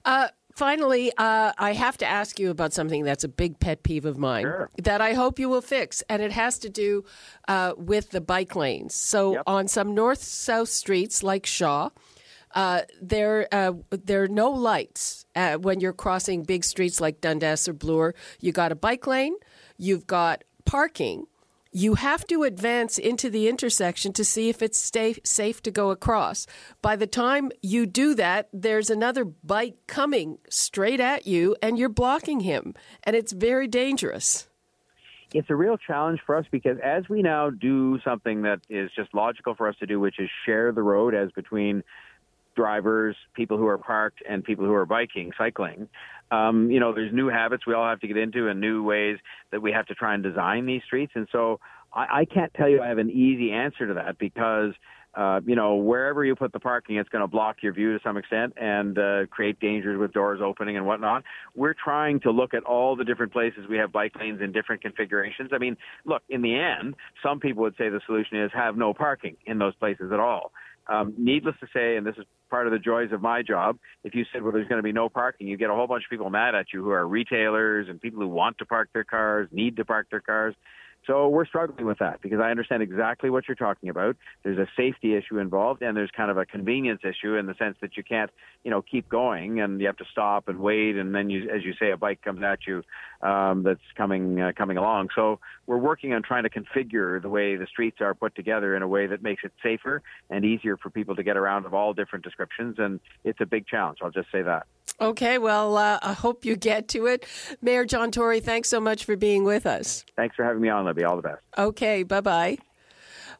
Uh, 0.06 0.30
finally, 0.58 1.12
uh, 1.18 1.52
I 1.70 1.74
have 1.74 1.98
to 1.98 2.06
ask 2.06 2.40
you 2.40 2.50
about 2.50 2.74
something 2.74 3.06
that's 3.06 3.24
a 3.24 3.30
big 3.30 3.60
pet 3.60 3.84
peeve 3.84 4.06
of 4.06 4.18
mine 4.18 4.44
sure. 4.44 4.70
that 4.84 5.00
I 5.00 5.14
hope 5.14 5.40
you 5.40 5.50
will 5.50 5.62
fix, 5.62 6.04
and 6.10 6.22
it 6.22 6.32
has 6.32 6.58
to 6.60 6.70
do 6.70 7.06
uh, 7.48 7.74
with 7.78 8.10
the 8.10 8.22
bike 8.22 8.56
lanes. 8.56 8.96
So 8.96 9.34
yep. 9.34 9.44
on 9.46 9.68
some 9.68 9.94
north 9.94 10.22
south 10.24 10.70
streets 10.70 11.24
like 11.24 11.46
Shaw, 11.46 11.90
Uh, 12.56 12.82
there, 13.04 13.46
uh, 13.52 13.74
there 14.08 14.24
are 14.24 14.34
no 14.46 14.50
lights 14.50 15.26
uh, 15.36 15.58
when 15.66 15.80
you're 15.82 15.98
crossing 16.06 16.46
big 16.46 16.64
streets 16.64 16.98
like 17.00 17.20
Dundas 17.22 17.68
or 17.68 17.74
Bloor. 17.74 18.16
You 18.40 18.52
got 18.52 18.72
a 18.72 18.76
bike 18.76 19.06
lane, 19.06 19.36
you've 19.78 20.08
got 20.08 20.44
parking, 20.66 21.28
you 21.72 21.96
have 21.96 22.26
to 22.28 22.44
advance 22.44 22.98
into 22.98 23.30
the 23.30 23.48
intersection 23.48 24.14
to 24.14 24.24
see 24.24 24.50
if 24.50 24.62
it's 24.62 24.78
stay, 24.78 25.16
safe 25.24 25.62
to 25.64 25.72
go 25.72 25.92
across. 25.92 26.48
By 26.82 26.96
the 26.96 27.08
time 27.08 27.52
you 27.62 27.86
do 27.86 28.16
that, 28.16 28.50
there's 28.54 28.90
another 28.90 29.26
bike 29.26 29.78
coming 29.88 30.38
straight 30.50 31.00
at 31.00 31.28
you, 31.28 31.56
and 31.62 31.78
you're 31.78 31.90
blocking 31.90 32.42
him, 32.42 32.74
and 33.04 33.16
it's 33.16 33.32
very 33.32 33.68
dangerous. 33.68 34.48
It's 35.34 35.50
a 35.50 35.56
real 35.56 35.78
challenge 35.78 36.22
for 36.26 36.38
us 36.38 36.46
because 36.52 36.78
as 36.82 37.10
we 37.10 37.22
now 37.22 37.50
do 37.50 38.00
something 38.04 38.44
that 38.44 38.62
is 38.70 38.90
just 38.96 39.14
logical 39.14 39.56
for 39.56 39.68
us 39.68 39.76
to 39.80 39.86
do, 39.86 40.00
which 40.00 40.20
is 40.20 40.30
share 40.46 40.72
the 40.72 40.82
road 40.82 41.14
as 41.14 41.32
between 41.32 41.84
drivers, 42.56 43.16
people 43.34 43.58
who 43.58 43.68
are 43.68 43.78
parked, 43.78 44.22
and 44.28 44.44
people 44.44 44.66
who 44.66 44.74
are 44.74 44.86
biking, 44.86 45.32
cycling. 45.38 45.88
Um, 46.32 46.70
you 46.70 46.80
know, 46.80 46.94
there's 46.94 47.14
new 47.14 47.30
habits 47.30 47.66
we 47.66 47.74
all 47.74 47.88
have 47.88 48.00
to 48.02 48.08
get 48.08 48.18
into 48.18 48.48
and 48.48 48.60
new 48.60 48.84
ways 48.84 49.18
that 49.52 49.62
we 49.62 49.72
have 49.72 49.86
to 49.88 49.96
try 49.96 50.14
and 50.14 50.24
design 50.24 50.66
these 50.66 50.82
streets. 50.86 51.14
And 51.16 51.28
so 51.32 51.60
I, 51.94 52.22
I 52.22 52.26
can't 52.26 52.54
tell 52.54 52.70
you 52.70 52.82
I 52.82 52.88
have 52.88 52.98
an 52.98 53.10
easy 53.10 53.52
answer 53.52 53.88
to 53.88 53.94
that 53.96 54.18
because 54.18 54.74
uh, 55.18 55.42
you 55.48 55.56
know, 55.56 55.76
wherever 55.76 56.24
you 56.24 56.36
put 56.36 56.54
the 56.54 56.60
parking, 56.60 56.98
it's 56.98 57.10
going 57.10 57.24
to 57.24 57.28
block 57.28 57.58
your 57.64 57.74
view 57.74 57.92
to 57.92 58.00
some 58.04 58.18
extent 58.18 58.54
and 58.56 59.00
uh, 59.00 59.26
create 59.32 59.60
dangers 59.60 59.98
with 59.98 60.14
doors 60.14 60.40
opening 60.44 60.78
and 60.78 60.86
whatnot. 60.86 61.24
We're 61.56 61.74
trying 61.74 62.20
to 62.20 62.30
look 62.30 62.54
at 62.54 62.64
all 62.64 62.96
the 62.96 63.04
different 63.04 63.34
places 63.34 63.66
we 63.68 63.78
have 63.78 63.92
bike 63.92 64.14
lanes 64.20 64.42
in 64.42 64.52
different 64.52 64.84
configurations. 64.84 65.50
I 65.54 65.58
mean, 65.58 65.76
look, 66.06 66.22
in 66.30 66.44
the 66.44 66.54
end, 66.56 66.94
some 67.24 67.40
people 67.40 67.64
would 67.64 67.74
say 67.80 67.90
the 67.90 68.02
solution 68.06 68.40
is 68.40 68.52
have 68.54 68.78
no 68.78 68.94
parking 68.94 69.38
in 69.48 69.58
those 69.58 69.74
places 69.76 70.12
at 70.14 70.20
all. 70.20 70.52
Um, 70.90 71.14
needless 71.18 71.56
to 71.60 71.68
say, 71.74 71.98
and 71.98 72.06
this 72.06 72.16
is 72.18 72.26
part 72.50 72.66
of 72.66 72.72
the 72.72 72.80
joys 72.80 73.12
of 73.12 73.22
my 73.22 73.42
job, 73.42 73.78
if 74.04 74.16
you 74.16 74.26
said, 74.32 74.42
well, 74.42 74.54
there's 74.54 74.68
going 74.68 74.80
to 74.80 74.84
be 74.84 74.94
no 74.94 75.10
parking, 75.10 75.48
you 75.48 75.58
get 75.58 75.70
a 75.70 75.74
whole 75.74 75.88
bunch 75.88 76.04
of 76.06 76.10
people 76.10 76.30
mad 76.30 76.56
at 76.56 76.68
you 76.74 76.84
who 76.84 76.92
are 76.92 77.06
retailers 77.08 77.88
and 77.90 78.00
people 78.00 78.22
who 78.22 78.28
want 78.28 78.58
to 78.60 78.66
park 78.66 78.90
their 78.94 79.04
cars, 79.04 79.50
need 79.52 79.76
to 79.78 79.86
park 79.86 80.08
their 80.10 80.22
cars. 80.22 80.56
So 81.08 81.30
we're 81.30 81.46
struggling 81.46 81.86
with 81.86 82.00
that 82.00 82.22
because 82.22 82.42
I 82.42 82.52
understand 82.52 82.84
exactly 82.84 83.30
what 83.30 83.48
you're 83.48 83.56
talking 83.56 83.88
about. 83.88 84.18
There's 84.44 84.58
a 84.58 84.68
safety 84.76 85.16
issue 85.16 85.40
involved, 85.40 85.82
and 85.82 85.96
there's 85.96 86.12
kind 86.12 86.30
of 86.30 86.38
a 86.38 86.46
convenience 86.46 87.02
issue 87.04 87.36
in 87.36 87.46
the 87.46 87.56
sense 87.56 87.78
that 87.80 87.96
you 87.96 88.04
can't, 88.04 88.30
you 88.66 88.72
know, 88.72 88.82
keep 88.82 89.08
going 89.08 89.62
and 89.62 89.80
you 89.80 89.88
have 89.88 89.96
to 89.98 90.06
stop 90.12 90.50
and 90.50 90.60
wait, 90.60 90.98
and 90.98 91.16
then 91.16 91.30
you, 91.30 91.50
as 91.50 91.64
you 91.64 91.74
say, 91.80 91.92
a 91.92 91.98
bike 91.98 92.22
comes 92.22 92.44
at 92.44 92.60
you 92.68 92.84
um, 93.22 93.64
that's 93.64 93.80
coming 93.96 94.40
uh, 94.42 94.52
coming 94.56 94.76
along. 94.76 95.08
So 95.16 95.40
we're 95.66 95.78
working 95.78 96.14
on 96.14 96.24
trying 96.24 96.44
to 96.44 96.50
configure 96.50 97.22
the 97.22 97.30
way 97.30 97.56
the 97.56 97.68
streets 97.68 98.02
are 98.02 98.14
put 98.14 98.36
together 98.36 98.76
in 98.76 98.82
a 98.82 98.88
way 98.88 99.08
that 99.08 99.24
makes 99.24 99.46
it 99.46 99.54
safer 99.64 100.04
and 100.30 100.44
easier 100.44 100.76
for 100.76 100.90
people 100.90 101.16
to 101.16 101.24
get 101.24 101.38
around 101.38 101.66
of 101.66 101.74
all 101.74 101.94
different 101.94 102.26
descriptions, 102.26 102.76
and 102.80 103.00
it's 103.24 103.40
a 103.40 103.46
big 103.46 103.66
challenge. 103.66 104.00
I'll 104.02 104.12
just 104.12 104.32
say 104.32 104.42
that. 104.42 104.68
Okay, 105.00 105.38
well, 105.38 105.78
uh, 105.78 106.00
I 106.02 106.14
hope 106.14 106.44
you 106.44 106.56
get 106.56 106.88
to 106.90 107.06
it. 107.06 107.26
Mayor 107.62 107.86
John 107.86 108.12
Tory, 108.12 108.40
thanks 108.40 108.68
so 108.68 108.80
much 108.80 109.06
for 109.06 109.16
being 109.16 109.44
with 109.44 109.66
us. 109.68 110.04
Thanks 110.16 110.36
for 110.36 110.44
having 110.44 110.62
me 110.62 110.70
on, 110.70 110.86
Libby. 110.86 111.04
All 111.04 111.16
the 111.16 111.22
best. 111.22 111.42
Okay, 111.58 112.04
bye 112.04 112.22
bye. 112.22 112.58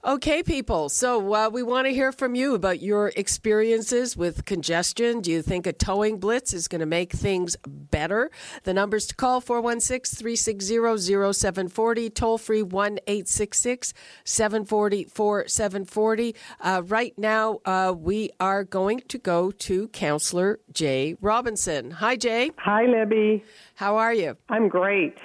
Okay, 0.06 0.44
people. 0.44 0.90
So 0.90 1.34
uh, 1.34 1.50
we 1.50 1.64
want 1.64 1.88
to 1.88 1.94
hear 1.94 2.12
from 2.12 2.36
you 2.36 2.54
about 2.54 2.82
your 2.82 3.12
experiences 3.16 4.16
with 4.16 4.46
congestion. 4.46 5.22
Do 5.22 5.32
you 5.32 5.42
think 5.42 5.66
a 5.66 5.74
towing 5.74 6.20
blitz 6.20 6.54
is 6.54 6.68
going 6.68 6.82
to 6.82 6.86
make 6.86 7.12
things 7.12 7.58
better? 7.66 8.30
The 8.64 8.76
numbers 8.76 9.08
to 9.08 9.16
call 9.16 9.42
416 9.42 10.16
360 10.16 11.34
0740, 11.34 12.10
toll 12.12 12.38
free 12.38 12.62
1 12.62 13.00
866 13.08 13.94
740 14.24 15.06
4740. 15.06 16.36
Uh, 16.62 16.84
right 16.86 17.18
now, 17.18 17.60
uh, 17.66 17.94
we 17.98 18.30
are 18.40 18.64
going 18.64 19.02
to 19.08 19.18
go 19.18 19.50
to 19.50 19.88
Councillor 19.90 20.60
Jaye 20.74 21.18
Robinson. 21.22 21.90
Hi, 21.90 22.16
Jaye. 22.16 22.52
Hi, 22.60 22.86
Libby. 22.86 23.44
How 23.74 23.98
are 23.98 24.14
you? 24.14 24.38
I'm 24.48 24.70
great. 24.70 25.18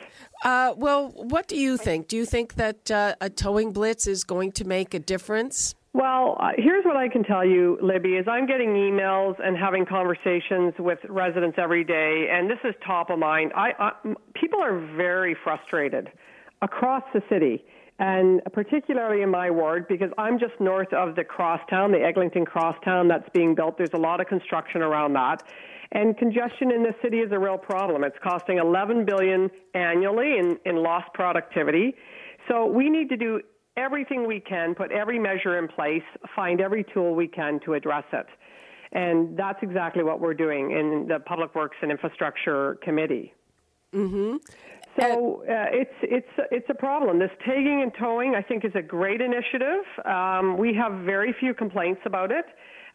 Uh, 0.42 0.74
well, 0.76 1.10
what 1.14 1.46
do 1.46 1.56
you 1.56 1.76
think? 1.76 2.08
Do 2.08 2.16
you 2.16 2.26
think 2.26 2.54
that 2.54 2.90
uh, 2.90 3.14
a 3.20 3.30
towing 3.30 3.72
blitz 3.72 4.06
is 4.06 4.24
going 4.24 4.52
to 4.52 4.64
make 4.64 4.92
a 4.92 4.98
difference? 4.98 5.74
Well, 5.94 6.38
uh, 6.40 6.52
here's 6.56 6.84
what 6.84 6.96
I 6.96 7.08
can 7.08 7.22
tell 7.22 7.44
you, 7.44 7.78
Libby, 7.82 8.14
is 8.14 8.26
I'm 8.26 8.46
getting 8.46 8.70
emails 8.70 9.34
and 9.44 9.56
having 9.56 9.84
conversations 9.84 10.72
with 10.78 10.98
residents 11.08 11.58
every 11.58 11.84
day, 11.84 12.28
and 12.32 12.50
this 12.50 12.58
is 12.64 12.74
top 12.84 13.10
of 13.10 13.18
mind. 13.18 13.52
I, 13.54 13.72
I, 13.78 14.14
people 14.34 14.60
are 14.62 14.80
very 14.96 15.36
frustrated 15.44 16.10
across 16.62 17.02
the 17.12 17.22
city, 17.28 17.62
and 17.98 18.40
particularly 18.54 19.20
in 19.20 19.28
my 19.28 19.50
ward, 19.50 19.86
because 19.86 20.10
I'm 20.16 20.38
just 20.38 20.54
north 20.60 20.92
of 20.94 21.14
the 21.14 21.24
crosstown, 21.24 21.92
the 21.92 22.02
Eglinton 22.02 22.46
crosstown 22.46 23.06
that's 23.06 23.28
being 23.34 23.54
built. 23.54 23.76
There's 23.76 23.92
a 23.92 23.98
lot 23.98 24.18
of 24.18 24.26
construction 24.26 24.80
around 24.80 25.12
that. 25.12 25.42
And 25.92 26.16
congestion 26.16 26.72
in 26.72 26.82
the 26.82 26.94
city 27.02 27.18
is 27.18 27.30
a 27.32 27.38
real 27.38 27.58
problem. 27.58 28.02
It's 28.02 28.16
costing 28.22 28.58
11 28.58 29.04
billion 29.04 29.50
annually 29.74 30.38
in, 30.38 30.58
in 30.64 30.82
lost 30.82 31.12
productivity. 31.12 31.94
So 32.48 32.66
we 32.66 32.88
need 32.88 33.10
to 33.10 33.16
do 33.16 33.40
everything 33.76 34.26
we 34.26 34.40
can, 34.40 34.74
put 34.74 34.90
every 34.90 35.18
measure 35.18 35.58
in 35.58 35.68
place, 35.68 36.02
find 36.34 36.60
every 36.60 36.84
tool 36.94 37.14
we 37.14 37.28
can 37.28 37.60
to 37.66 37.74
address 37.74 38.04
it. 38.12 38.26
And 38.92 39.36
that's 39.36 39.58
exactly 39.62 40.02
what 40.02 40.20
we're 40.20 40.34
doing 40.34 40.70
in 40.70 41.06
the 41.08 41.20
Public 41.20 41.54
Works 41.54 41.76
and 41.82 41.90
Infrastructure 41.90 42.78
Committee. 42.82 43.32
Mm-hmm. 43.94 44.36
So 45.00 45.42
uh, 45.48 45.66
it's 45.72 45.94
it's 46.02 46.48
it's 46.50 46.66
a 46.68 46.74
problem. 46.74 47.18
This 47.18 47.30
tagging 47.46 47.80
and 47.82 47.92
towing, 47.98 48.34
I 48.34 48.42
think, 48.42 48.64
is 48.66 48.72
a 48.74 48.82
great 48.82 49.22
initiative. 49.22 49.84
Um, 50.04 50.58
we 50.58 50.74
have 50.74 51.04
very 51.04 51.34
few 51.40 51.54
complaints 51.54 52.02
about 52.04 52.30
it. 52.30 52.44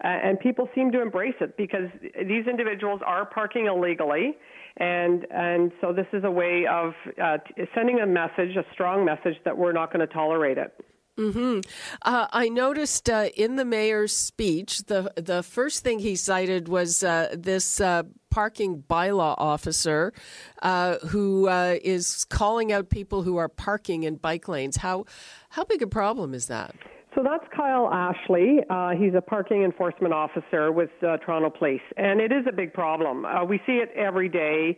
Uh, 0.03 0.07
and 0.07 0.39
people 0.39 0.69
seem 0.75 0.91
to 0.91 1.01
embrace 1.01 1.35
it 1.41 1.57
because 1.57 1.89
these 2.01 2.45
individuals 2.47 3.01
are 3.05 3.25
parking 3.25 3.65
illegally, 3.65 4.37
and 4.77 5.25
and 5.31 5.71
so 5.81 5.91
this 5.91 6.05
is 6.13 6.23
a 6.23 6.29
way 6.29 6.65
of 6.69 6.93
uh, 7.21 7.37
sending 7.73 7.99
a 7.99 8.05
message, 8.05 8.55
a 8.55 8.65
strong 8.73 9.03
message 9.03 9.35
that 9.43 9.57
we're 9.57 9.71
not 9.71 9.91
going 9.91 10.05
to 10.05 10.13
tolerate 10.13 10.57
it. 10.57 10.71
Mm-hmm. 11.17 11.61
Uh, 12.03 12.27
I 12.31 12.47
noticed 12.47 13.09
uh, 13.09 13.29
in 13.35 13.55
the 13.55 13.65
mayor's 13.65 14.15
speech, 14.15 14.83
the 14.85 15.11
the 15.15 15.41
first 15.41 15.83
thing 15.83 15.97
he 15.97 16.15
cited 16.15 16.67
was 16.67 17.03
uh, 17.03 17.33
this 17.35 17.81
uh, 17.81 18.03
parking 18.29 18.83
bylaw 18.87 19.33
officer 19.39 20.13
uh, 20.61 20.97
who 21.07 21.47
uh, 21.47 21.77
is 21.81 22.23
calling 22.25 22.71
out 22.71 22.89
people 22.89 23.23
who 23.23 23.37
are 23.37 23.49
parking 23.49 24.03
in 24.03 24.17
bike 24.17 24.47
lanes. 24.47 24.77
How 24.77 25.05
how 25.49 25.63
big 25.63 25.81
a 25.81 25.87
problem 25.87 26.35
is 26.35 26.45
that? 26.47 26.75
So 27.17 27.23
that's 27.23 27.45
Kyle 27.51 27.89
Ashley. 27.91 28.59
Uh, 28.69 28.91
he's 28.91 29.15
a 29.15 29.21
parking 29.21 29.63
enforcement 29.63 30.13
officer 30.13 30.71
with 30.71 30.91
uh, 31.01 31.17
Toronto 31.17 31.49
Police, 31.49 31.81
and 31.97 32.21
it 32.21 32.31
is 32.31 32.45
a 32.47 32.51
big 32.51 32.71
problem. 32.73 33.25
Uh, 33.25 33.43
we 33.43 33.59
see 33.65 33.77
it 33.77 33.89
every 33.95 34.29
day. 34.29 34.77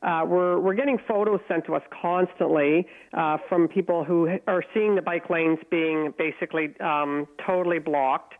Uh, 0.00 0.22
we're 0.24 0.60
we're 0.60 0.74
getting 0.74 0.98
photos 1.08 1.40
sent 1.48 1.66
to 1.66 1.74
us 1.74 1.82
constantly 2.00 2.86
uh, 3.14 3.38
from 3.48 3.66
people 3.66 4.04
who 4.04 4.28
are 4.46 4.62
seeing 4.72 4.94
the 4.94 5.02
bike 5.02 5.28
lanes 5.30 5.58
being 5.68 6.14
basically 6.16 6.68
um, 6.78 7.26
totally 7.44 7.80
blocked. 7.80 8.34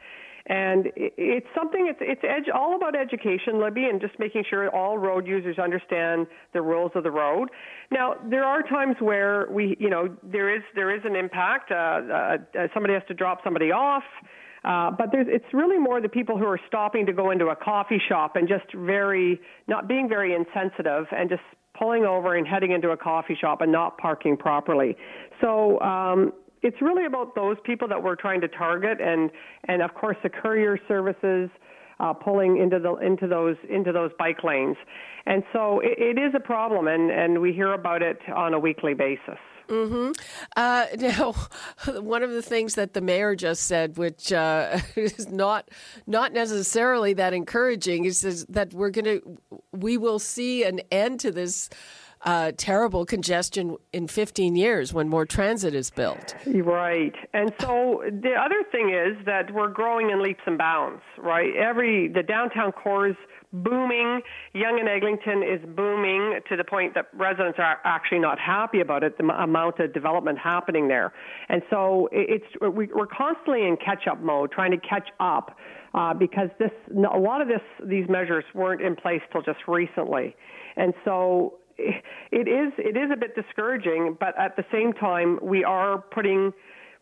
And 0.50 0.90
it's 0.96 1.46
something, 1.54 1.86
it's, 1.88 2.20
it's 2.24 2.48
all 2.52 2.74
about 2.74 2.96
education, 2.96 3.60
Libby, 3.60 3.84
and 3.84 4.00
just 4.00 4.18
making 4.18 4.42
sure 4.50 4.68
all 4.74 4.98
road 4.98 5.24
users 5.24 5.60
understand 5.60 6.26
the 6.52 6.60
rules 6.60 6.90
of 6.96 7.04
the 7.04 7.10
road. 7.12 7.50
Now, 7.92 8.16
there 8.28 8.42
are 8.42 8.60
times 8.64 8.96
where 8.98 9.46
we, 9.48 9.76
you 9.78 9.88
know, 9.88 10.08
there 10.24 10.52
is, 10.52 10.62
there 10.74 10.92
is 10.92 11.02
an 11.04 11.14
impact. 11.14 11.70
Uh, 11.70 11.74
uh, 11.74 12.36
uh, 12.58 12.66
somebody 12.74 12.94
has 12.94 13.04
to 13.06 13.14
drop 13.14 13.44
somebody 13.44 13.70
off. 13.70 14.02
Uh, 14.64 14.90
but 14.90 15.12
there's, 15.12 15.28
it's 15.30 15.54
really 15.54 15.78
more 15.78 16.00
the 16.00 16.08
people 16.08 16.36
who 16.36 16.46
are 16.46 16.60
stopping 16.66 17.06
to 17.06 17.12
go 17.12 17.30
into 17.30 17.46
a 17.46 17.56
coffee 17.56 18.02
shop 18.08 18.34
and 18.34 18.48
just 18.48 18.74
very, 18.74 19.40
not 19.68 19.86
being 19.86 20.08
very 20.08 20.34
insensitive 20.34 21.06
and 21.12 21.30
just 21.30 21.42
pulling 21.78 22.04
over 22.04 22.34
and 22.34 22.46
heading 22.46 22.72
into 22.72 22.90
a 22.90 22.96
coffee 22.96 23.36
shop 23.40 23.60
and 23.60 23.70
not 23.70 23.96
parking 23.98 24.36
properly. 24.36 24.96
So 25.40 25.80
um, 25.80 26.32
it's 26.62 26.80
really 26.80 27.04
about 27.04 27.34
those 27.34 27.56
people 27.64 27.88
that 27.88 28.02
we're 28.02 28.16
trying 28.16 28.40
to 28.42 28.48
target, 28.48 29.00
and 29.00 29.30
and 29.64 29.82
of 29.82 29.94
course 29.94 30.16
the 30.22 30.30
courier 30.30 30.78
services. 30.88 31.50
Uh, 31.98 32.14
pulling 32.14 32.56
into 32.56 32.78
the 32.78 32.94
into 32.96 33.26
those 33.26 33.56
into 33.68 33.92
those 33.92 34.10
bike 34.18 34.42
lanes, 34.42 34.78
and 35.26 35.42
so 35.52 35.80
it, 35.80 35.98
it 35.98 36.18
is 36.18 36.32
a 36.34 36.40
problem, 36.40 36.88
and 36.88 37.10
and 37.10 37.42
we 37.42 37.52
hear 37.52 37.74
about 37.74 38.00
it 38.00 38.18
on 38.34 38.54
a 38.54 38.58
weekly 38.58 38.94
basis. 38.94 39.36
Mm-hmm. 39.70 40.12
Uh, 40.56 40.86
now, 40.98 41.32
one 42.00 42.22
of 42.22 42.30
the 42.30 42.42
things 42.42 42.74
that 42.74 42.92
the 42.92 43.00
mayor 43.00 43.34
just 43.36 43.64
said, 43.64 43.96
which 43.96 44.32
uh, 44.32 44.80
is 44.96 45.28
not 45.28 45.70
not 46.06 46.32
necessarily 46.32 47.14
that 47.14 47.32
encouraging, 47.32 48.04
is 48.04 48.44
that 48.48 48.74
we're 48.74 48.90
going 48.90 49.04
to 49.04 49.38
we 49.72 49.96
will 49.96 50.18
see 50.18 50.64
an 50.64 50.80
end 50.90 51.20
to 51.20 51.30
this 51.30 51.70
uh, 52.22 52.52
terrible 52.56 53.06
congestion 53.06 53.76
in 53.92 54.06
15 54.06 54.54
years 54.56 54.92
when 54.92 55.08
more 55.08 55.24
transit 55.24 55.74
is 55.74 55.90
built. 55.90 56.34
Right. 56.46 57.14
And 57.32 57.52
so 57.60 58.02
the 58.04 58.34
other 58.34 58.62
thing 58.70 58.90
is 58.90 59.24
that 59.26 59.52
we're 59.54 59.68
growing 59.68 60.10
in 60.10 60.22
leaps 60.22 60.42
and 60.46 60.58
bounds, 60.58 61.02
right? 61.18 61.54
Every, 61.56 62.08
the 62.08 62.22
downtown 62.22 62.72
core 62.72 63.08
is 63.08 63.16
booming. 63.52 64.20
Yonge 64.52 64.80
and 64.80 64.88
Eglinton 64.88 65.42
is 65.42 65.60
booming 65.74 66.40
to 66.48 66.56
the 66.56 66.64
point 66.64 66.94
that 66.94 67.06
residents 67.14 67.58
are 67.58 67.78
actually 67.84 68.20
not 68.20 68.38
happy 68.38 68.80
about 68.80 69.02
it, 69.02 69.16
the 69.18 69.24
amount 69.24 69.80
of 69.80 69.92
development 69.92 70.38
happening 70.38 70.88
there. 70.88 71.12
And 71.48 71.62
so 71.70 72.08
it's, 72.12 72.44
we're 72.60 73.06
constantly 73.06 73.66
in 73.66 73.76
catch 73.76 74.06
up 74.06 74.20
mode, 74.20 74.52
trying 74.52 74.70
to 74.72 74.78
catch 74.78 75.08
up 75.18 75.56
uh, 75.94 76.14
because 76.14 76.48
this 76.58 76.70
a 76.88 77.18
lot 77.18 77.40
of 77.40 77.48
this 77.48 77.60
these 77.84 78.08
measures 78.08 78.44
weren't 78.54 78.80
in 78.80 78.94
place 78.94 79.22
till 79.32 79.42
just 79.42 79.58
recently, 79.66 80.36
and 80.76 80.94
so 81.04 81.54
it 82.32 82.48
is 82.48 82.72
it 82.78 82.96
is 82.96 83.10
a 83.12 83.16
bit 83.16 83.34
discouraging. 83.34 84.16
But 84.18 84.38
at 84.38 84.56
the 84.56 84.64
same 84.72 84.92
time, 84.92 85.38
we 85.42 85.64
are 85.64 85.98
putting, 85.98 86.52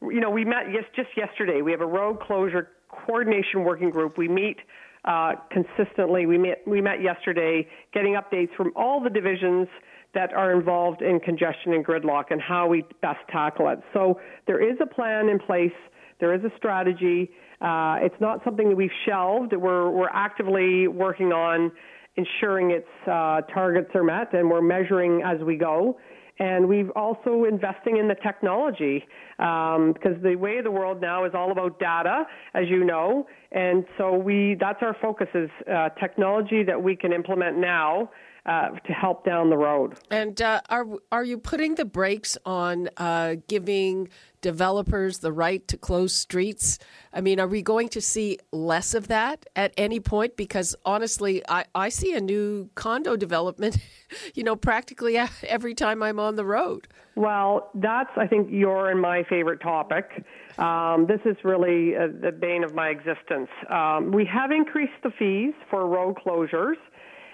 you 0.02 0.20
know, 0.20 0.30
we 0.30 0.44
met 0.44 0.70
yes, 0.72 0.84
just 0.94 1.10
yesterday. 1.16 1.62
We 1.62 1.70
have 1.72 1.80
a 1.80 1.86
road 1.86 2.20
closure 2.20 2.70
coordination 2.88 3.64
working 3.64 3.90
group. 3.90 4.16
We 4.16 4.28
meet 4.28 4.58
uh, 5.04 5.34
consistently. 5.50 6.26
We 6.26 6.38
met 6.38 6.62
we 6.66 6.80
met 6.80 7.02
yesterday, 7.02 7.66
getting 7.92 8.16
updates 8.16 8.54
from 8.56 8.72
all 8.76 9.02
the 9.02 9.10
divisions 9.10 9.68
that 10.14 10.32
are 10.32 10.52
involved 10.52 11.02
in 11.02 11.20
congestion 11.20 11.74
and 11.74 11.84
gridlock 11.84 12.24
and 12.30 12.40
how 12.40 12.66
we 12.66 12.82
best 13.02 13.20
tackle 13.30 13.68
it. 13.68 13.80
So 13.92 14.20
there 14.46 14.60
is 14.60 14.76
a 14.80 14.86
plan 14.86 15.28
in 15.28 15.38
place. 15.38 15.72
There 16.18 16.34
is 16.34 16.42
a 16.44 16.50
strategy. 16.56 17.30
Uh, 17.60 17.96
it's 18.00 18.20
not 18.20 18.42
something 18.44 18.70
that 18.70 18.76
we've 18.76 18.90
shelved. 19.06 19.52
We're 19.52 19.90
we're 19.90 20.10
actively 20.12 20.88
working 20.88 21.32
on 21.32 21.72
ensuring 22.18 22.72
its 22.72 22.88
uh, 23.06 23.40
targets 23.52 23.90
are 23.94 24.04
met, 24.04 24.34
and 24.34 24.50
we're 24.50 24.60
measuring 24.60 25.22
as 25.22 25.38
we 25.40 25.56
go. 25.56 25.96
And 26.40 26.68
we've 26.68 26.90
also 26.94 27.44
investing 27.44 27.96
in 27.96 28.06
the 28.06 28.14
technology 28.14 29.04
um, 29.40 29.92
because 29.92 30.22
the 30.22 30.36
way 30.36 30.58
of 30.58 30.64
the 30.64 30.70
world 30.70 31.00
now 31.00 31.24
is 31.24 31.32
all 31.34 31.50
about 31.50 31.80
data, 31.80 32.24
as 32.54 32.68
you 32.68 32.84
know. 32.84 33.26
And 33.50 33.84
so 33.96 34.16
we 34.16 34.56
that's 34.60 34.78
our 34.82 34.96
focus 35.02 35.28
is 35.34 35.50
uh, 35.72 35.88
technology 36.00 36.62
that 36.62 36.80
we 36.80 36.94
can 36.94 37.12
implement 37.12 37.58
now 37.58 38.10
uh, 38.48 38.70
to 38.70 38.92
help 38.92 39.24
down 39.26 39.50
the 39.50 39.56
road. 39.56 39.98
And 40.10 40.40
uh, 40.40 40.62
are 40.70 40.86
are 41.12 41.24
you 41.24 41.38
putting 41.38 41.74
the 41.74 41.84
brakes 41.84 42.38
on 42.46 42.88
uh, 42.96 43.36
giving 43.46 44.08
developers 44.40 45.18
the 45.18 45.32
right 45.32 45.66
to 45.68 45.76
close 45.76 46.14
streets? 46.14 46.78
I 47.12 47.20
mean, 47.20 47.40
are 47.40 47.46
we 47.46 47.60
going 47.60 47.90
to 47.90 48.00
see 48.00 48.38
less 48.50 48.94
of 48.94 49.08
that 49.08 49.44
at 49.54 49.74
any 49.76 50.00
point? 50.00 50.36
Because 50.36 50.74
honestly, 50.84 51.42
I, 51.48 51.66
I 51.74 51.90
see 51.90 52.14
a 52.14 52.20
new 52.20 52.70
condo 52.74 53.16
development, 53.16 53.76
you 54.34 54.44
know, 54.44 54.56
practically 54.56 55.18
every 55.42 55.74
time 55.74 56.02
I'm 56.02 56.18
on 56.18 56.36
the 56.36 56.44
road. 56.44 56.88
Well, 57.16 57.70
that's 57.74 58.10
I 58.16 58.26
think 58.26 58.48
your 58.50 58.90
and 58.90 59.00
my 59.00 59.24
favorite 59.24 59.60
topic. 59.60 60.24
Um, 60.56 61.06
this 61.06 61.20
is 61.24 61.36
really 61.44 61.96
uh, 61.96 62.06
the 62.20 62.32
bane 62.32 62.64
of 62.64 62.74
my 62.74 62.88
existence. 62.88 63.50
Um, 63.68 64.10
we 64.10 64.24
have 64.24 64.50
increased 64.52 65.02
the 65.02 65.10
fees 65.18 65.52
for 65.68 65.86
road 65.86 66.16
closures 66.24 66.76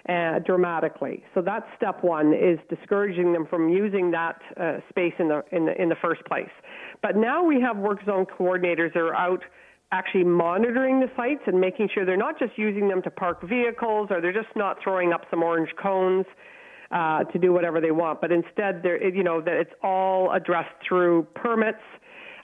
uh, 0.08 0.38
dramatically. 0.40 1.22
So 1.34 1.40
that's 1.40 1.64
step 1.76 2.04
one 2.04 2.34
is 2.34 2.58
discouraging 2.68 3.32
them 3.32 3.46
from 3.46 3.68
using 3.68 4.10
that 4.10 4.40
uh, 4.60 4.78
space 4.88 5.14
in 5.18 5.28
the, 5.28 5.42
in 5.52 5.66
the 5.66 5.80
in 5.80 5.88
the 5.88 5.96
first 5.96 6.24
place. 6.26 6.50
But 7.02 7.16
now 7.16 7.42
we 7.42 7.60
have 7.60 7.76
work 7.76 8.04
zone 8.04 8.26
coordinators 8.26 8.92
that 8.94 9.00
are 9.00 9.14
out 9.14 9.42
actually 9.92 10.24
monitoring 10.24 11.00
the 11.00 11.10
sites 11.16 11.42
and 11.46 11.60
making 11.60 11.88
sure 11.94 12.04
they're 12.04 12.16
not 12.16 12.38
just 12.38 12.52
using 12.56 12.88
them 12.88 13.00
to 13.02 13.10
park 13.10 13.46
vehicles 13.48 14.08
or 14.10 14.20
they're 14.20 14.32
just 14.32 14.54
not 14.56 14.76
throwing 14.82 15.12
up 15.12 15.22
some 15.30 15.42
orange 15.42 15.70
cones. 15.80 16.26
Uh, 16.90 17.24
to 17.24 17.38
do 17.38 17.52
whatever 17.52 17.80
they 17.80 17.90
want, 17.90 18.20
but 18.20 18.30
instead, 18.30 18.80
they're, 18.82 19.02
you 19.08 19.24
know, 19.24 19.40
that 19.40 19.54
it's 19.54 19.72
all 19.82 20.30
addressed 20.30 20.74
through 20.86 21.26
permits, 21.34 21.80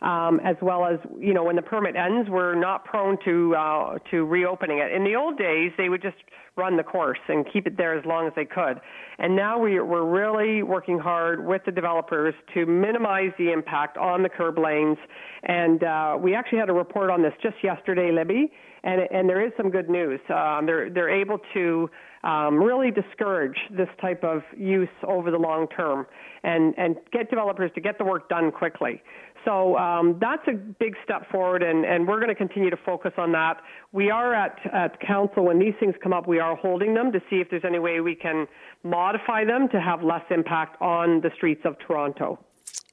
um, 0.02 0.40
as 0.44 0.56
well 0.62 0.86
as 0.86 0.98
you 1.18 1.34
know 1.34 1.44
when 1.44 1.56
the 1.56 1.62
permit 1.62 1.96
ends, 1.96 2.28
we're 2.30 2.54
not 2.54 2.84
prone 2.84 3.18
to 3.24 3.54
uh, 3.54 3.98
to 4.10 4.24
reopening 4.24 4.78
it. 4.78 4.92
In 4.92 5.04
the 5.04 5.14
old 5.14 5.38
days, 5.38 5.72
they 5.76 5.88
would 5.88 6.02
just 6.02 6.16
run 6.56 6.76
the 6.76 6.82
course 6.82 7.18
and 7.28 7.46
keep 7.52 7.66
it 7.66 7.76
there 7.76 7.98
as 7.98 8.04
long 8.04 8.26
as 8.26 8.32
they 8.36 8.44
could. 8.44 8.80
And 9.18 9.36
now 9.36 9.58
we, 9.58 9.80
we're 9.80 10.04
really 10.04 10.62
working 10.62 10.98
hard 10.98 11.44
with 11.44 11.62
the 11.64 11.72
developers 11.72 12.34
to 12.54 12.66
minimize 12.66 13.32
the 13.38 13.52
impact 13.52 13.96
on 13.96 14.22
the 14.22 14.28
curb 14.28 14.58
lanes. 14.58 14.98
And 15.44 15.82
uh, 15.82 16.18
we 16.20 16.34
actually 16.34 16.58
had 16.58 16.68
a 16.68 16.74
report 16.74 17.10
on 17.10 17.22
this 17.22 17.32
just 17.42 17.56
yesterday, 17.62 18.10
Libby, 18.12 18.52
and, 18.82 19.02
and 19.10 19.28
there 19.28 19.44
is 19.44 19.52
some 19.56 19.70
good 19.70 19.88
news. 19.88 20.20
Um, 20.28 20.66
they're, 20.66 20.90
they're 20.90 21.10
able 21.10 21.38
to 21.54 21.90
um, 22.22 22.56
really 22.56 22.90
discourage 22.90 23.56
this 23.70 23.88
type 24.00 24.22
of 24.24 24.42
use 24.56 24.88
over 25.06 25.30
the 25.30 25.38
long 25.38 25.66
term 25.68 26.06
and, 26.42 26.74
and 26.76 26.96
get 27.12 27.30
developers 27.30 27.70
to 27.74 27.80
get 27.80 27.96
the 27.98 28.04
work 28.04 28.28
done 28.28 28.50
quickly. 28.52 29.02
So 29.44 29.76
um, 29.78 30.18
that's 30.20 30.42
a 30.48 30.52
big 30.52 30.94
step 31.04 31.30
forward, 31.30 31.62
and, 31.62 31.84
and 31.84 32.06
we're 32.06 32.18
going 32.18 32.28
to 32.28 32.34
continue 32.34 32.70
to 32.70 32.76
focus 32.84 33.12
on 33.16 33.32
that. 33.32 33.62
We 33.92 34.10
are 34.10 34.34
at, 34.34 34.58
at 34.72 35.00
council 35.00 35.46
when 35.46 35.58
these 35.58 35.74
things 35.80 35.94
come 36.02 36.12
up. 36.12 36.28
We 36.28 36.38
are 36.38 36.56
holding 36.56 36.94
them 36.94 37.10
to 37.12 37.20
see 37.30 37.36
if 37.36 37.48
there's 37.50 37.64
any 37.64 37.78
way 37.78 38.00
we 38.00 38.14
can 38.14 38.46
modify 38.82 39.44
them 39.44 39.68
to 39.70 39.80
have 39.80 40.02
less 40.02 40.24
impact 40.30 40.80
on 40.82 41.20
the 41.22 41.30
streets 41.36 41.62
of 41.64 41.76
Toronto. 41.86 42.38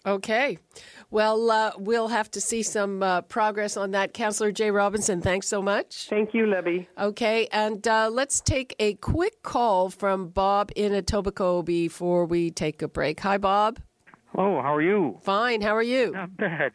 Okay. 0.06 0.58
Well, 1.12 1.52
uh, 1.52 1.72
we'll 1.78 2.08
have 2.08 2.32
to 2.32 2.42
see 2.42 2.64
some 2.64 3.04
uh, 3.04 3.22
progress 3.24 3.76
on 3.76 3.92
that. 3.92 4.14
Councillor 4.14 4.54
Jaye 4.54 4.74
Robinson, 4.74 5.22
thanks 5.22 5.50
so 5.50 5.62
much. 5.62 6.08
Thank 6.10 6.34
you, 6.34 6.46
Libby. 6.48 6.88
Okay, 6.98 7.48
and 7.52 7.86
uh, 7.88 8.10
let's 8.10 8.40
take 8.40 8.74
a 8.80 8.94
quick 8.96 9.44
call 9.44 9.90
from 9.90 10.30
Bob 10.30 10.72
in 10.78 10.94
Etobicoke 10.94 11.66
before 11.66 12.26
we 12.26 12.52
take 12.52 12.82
a 12.82 12.88
break. 12.88 13.20
Hi, 13.22 13.38
Bob. 13.38 13.80
Hello, 14.38 14.62
how 14.62 14.76
are 14.76 14.84
you? 14.84 15.18
Fine, 15.24 15.62
how 15.62 15.76
are 15.76 15.82
you? 15.82 16.12
Not 16.12 16.38
bad. 16.38 16.74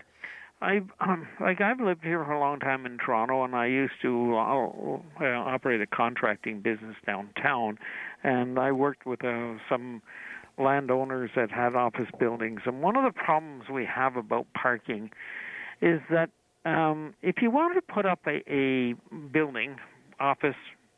I've 0.60 0.90
um, 0.98 1.28
like 1.40 1.60
I've 1.60 1.78
lived 1.78 2.02
here 2.02 2.24
for 2.24 2.32
a 2.32 2.40
long 2.40 2.58
time 2.58 2.84
in 2.86 2.98
Toronto, 2.98 3.44
and 3.44 3.54
I 3.54 3.66
used 3.66 3.92
to 4.02 4.34
uh, 4.34 5.22
operate 5.22 5.80
a 5.80 5.86
contracting 5.86 6.60
business 6.60 6.96
downtown, 7.06 7.78
and 8.24 8.58
I 8.58 8.72
worked 8.72 9.06
with 9.06 9.24
uh, 9.24 9.54
some 9.68 10.02
landowners 10.58 11.30
that 11.36 11.52
had 11.52 11.76
office 11.76 12.08
buildings. 12.18 12.62
And 12.66 12.82
one 12.82 12.96
of 12.96 13.04
the 13.04 13.16
problems 13.16 13.66
we 13.72 13.84
have 13.86 14.16
about 14.16 14.48
parking 14.60 15.12
is 15.80 16.00
that 16.10 16.30
um, 16.64 17.14
if 17.22 17.36
you 17.40 17.52
wanted 17.52 17.74
to 17.74 17.94
put 17.94 18.06
up 18.06 18.26
a, 18.26 18.42
a 18.52 18.94
building, 19.32 19.76
office, 20.18 20.56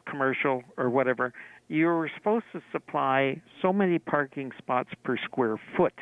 commercial, 0.09 0.63
or 0.79 0.89
whatever, 0.89 1.35
you're 1.69 2.11
supposed 2.17 2.47
to 2.55 2.63
supply 2.73 3.43
so 3.61 3.71
many 3.71 3.99
parking 3.99 4.51
spots 4.57 4.89
per 5.05 5.19
square 5.27 5.61
foot 5.77 5.93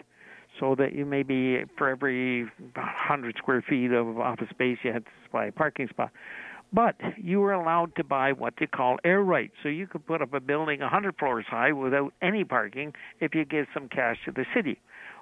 so 0.60 0.74
that 0.76 0.94
you 0.94 1.04
maybe 1.04 1.64
for 1.76 1.88
every 1.88 2.44
100 2.74 3.36
square 3.38 3.64
feet 3.68 3.92
of 3.92 4.18
office 4.18 4.48
space 4.50 4.78
you 4.82 4.92
had 4.92 5.04
to 5.04 5.10
supply 5.24 5.46
a 5.46 5.52
parking 5.52 5.88
spot. 5.88 6.10
But 6.72 6.96
you 7.18 7.40
were 7.40 7.52
allowed 7.52 7.94
to 7.96 8.04
buy 8.04 8.32
what 8.32 8.54
they 8.58 8.66
call 8.66 8.96
air 9.04 9.22
rights, 9.22 9.52
so 9.62 9.68
you 9.68 9.86
could 9.86 10.06
put 10.06 10.22
up 10.22 10.32
a 10.32 10.40
building 10.40 10.80
100 10.80 11.16
floors 11.18 11.44
high 11.46 11.72
without 11.72 12.14
any 12.22 12.44
parking 12.44 12.94
if 13.20 13.34
you 13.34 13.44
give 13.44 13.66
some 13.74 13.88
cash 13.88 14.16
to 14.24 14.32
the 14.32 14.46
city. 14.54 14.80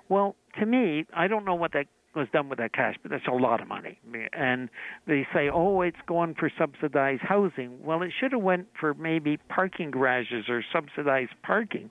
Well, 0.09 0.37
to 0.59 0.67
me, 0.67 1.07
I 1.13 1.27
don't 1.27 1.45
know 1.45 1.57
what 1.57 1.73
that 1.73 1.87
was 2.15 2.27
done 2.33 2.49
with 2.49 2.59
that 2.59 2.73
cash, 2.73 2.97
but 3.03 3.11
that's 3.11 3.27
a 3.29 3.35
lot 3.35 3.61
of 3.61 3.69
money. 3.69 3.99
And 4.33 4.69
they 5.07 5.27
say, 5.33 5.49
oh, 5.53 5.81
it's 5.83 5.97
going 6.07 6.35
for 6.35 6.51
subsidized 6.59 7.23
housing. 7.23 7.79
Well, 7.85 8.03
it 8.03 8.13
should 8.19 8.33
have 8.33 8.43
went 8.43 8.67
for 8.79 8.95
maybe 8.95 9.37
parking 9.49 9.91
garages 9.91 10.47
or 10.49 10.65
subsidized 10.73 11.33
parking. 11.43 11.91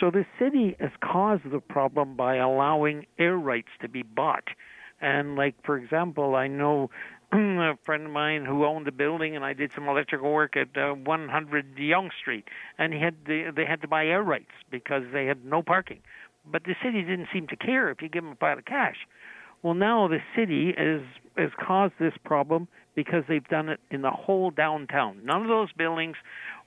So 0.00 0.10
the 0.10 0.24
city 0.38 0.76
has 0.80 0.90
caused 1.02 1.50
the 1.50 1.60
problem 1.60 2.16
by 2.16 2.36
allowing 2.36 3.06
air 3.18 3.36
rights 3.36 3.68
to 3.82 3.88
be 3.88 4.02
bought. 4.02 4.44
And 5.00 5.36
like 5.36 5.54
for 5.64 5.76
example, 5.76 6.34
I 6.34 6.48
know 6.48 6.90
a 7.32 7.74
friend 7.84 8.06
of 8.06 8.10
mine 8.10 8.46
who 8.46 8.64
owned 8.64 8.88
a 8.88 8.92
building, 8.92 9.36
and 9.36 9.44
I 9.44 9.52
did 9.52 9.70
some 9.74 9.86
electrical 9.86 10.32
work 10.32 10.56
at 10.56 10.76
uh, 10.80 10.94
100 10.94 11.66
Yonge 11.76 12.12
Street, 12.20 12.44
and 12.78 12.94
he 12.94 13.00
had 13.00 13.14
the, 13.26 13.52
they 13.54 13.66
had 13.66 13.82
to 13.82 13.88
buy 13.88 14.06
air 14.06 14.22
rights 14.22 14.50
because 14.70 15.02
they 15.12 15.26
had 15.26 15.44
no 15.44 15.62
parking. 15.62 16.00
But 16.50 16.64
the 16.64 16.74
city 16.82 17.02
didn't 17.02 17.28
seem 17.32 17.46
to 17.48 17.56
care 17.56 17.90
if 17.90 18.00
you 18.00 18.08
give 18.08 18.24
them 18.24 18.32
a 18.32 18.36
pile 18.36 18.56
of 18.56 18.64
cash. 18.64 18.96
Well, 19.62 19.74
now 19.74 20.08
the 20.08 20.18
city 20.36 20.74
has 20.76 21.02
has 21.36 21.50
caused 21.64 21.94
this 22.00 22.14
problem 22.24 22.68
because 22.94 23.22
they've 23.28 23.46
done 23.48 23.68
it 23.68 23.80
in 23.90 24.02
the 24.02 24.10
whole 24.10 24.50
downtown. 24.50 25.20
None 25.24 25.42
of 25.42 25.48
those 25.48 25.72
buildings 25.72 26.16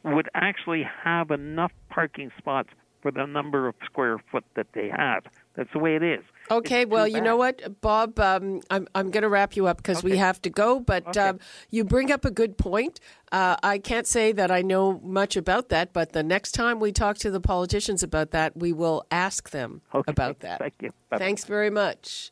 would 0.04 0.30
actually 0.34 0.84
have 1.04 1.30
enough 1.30 1.74
parking 1.90 2.32
spots 2.38 2.70
for 3.02 3.12
the 3.12 3.26
number 3.26 3.68
of 3.68 3.76
square 3.84 4.18
foot 4.32 4.46
that 4.56 4.68
they 4.74 4.90
have. 4.96 5.24
That's 5.56 5.70
the 5.74 5.80
way 5.80 5.96
it 5.96 6.04
is. 6.04 6.24
Okay, 6.50 6.86
well, 6.86 7.08
you 7.08 7.20
know 7.20 7.36
what, 7.36 7.82
Bob, 7.82 8.20
um, 8.20 8.62
I'm, 8.70 8.88
I'm 8.96 9.12
going 9.12 9.24
to 9.24 9.30
wrap 9.30 9.56
you 9.56 9.68
up 9.68 9.78
because 9.78 10.00
okay. 10.00 10.12
we 10.12 10.18
have 10.18 10.42
to 10.44 10.50
go, 10.50 10.80
but 10.80 11.08
okay. 11.08 11.30
um, 11.30 11.40
you 11.70 11.84
bring 11.84 12.12
up 12.12 12.26
a 12.26 12.32
good 12.32 12.58
point. 12.58 13.00
Uh, 13.32 13.56
I 13.64 13.80
can't 13.80 14.08
say 14.08 14.32
that 14.34 14.52
I 14.52 14.62
know 14.62 15.00
much 15.04 15.36
about 15.36 15.70
that, 15.70 15.94
but 15.94 16.14
the 16.14 16.24
next 16.24 16.52
time 16.52 16.80
we 16.80 16.92
talk 16.92 17.18
to 17.20 17.32
the 17.32 17.42
politicians 17.42 18.04
about 18.04 18.32
that, 18.32 18.56
we 18.56 18.72
will 18.72 19.04
ask 19.12 19.50
them 19.50 19.82
okay. 19.94 20.12
about 20.12 20.40
that. 20.42 20.60
Thank 20.60 20.76
you. 20.82 20.90
Bye-bye. 21.10 21.18
Thanks 21.18 21.46
very 21.46 21.70
much. 21.70 22.32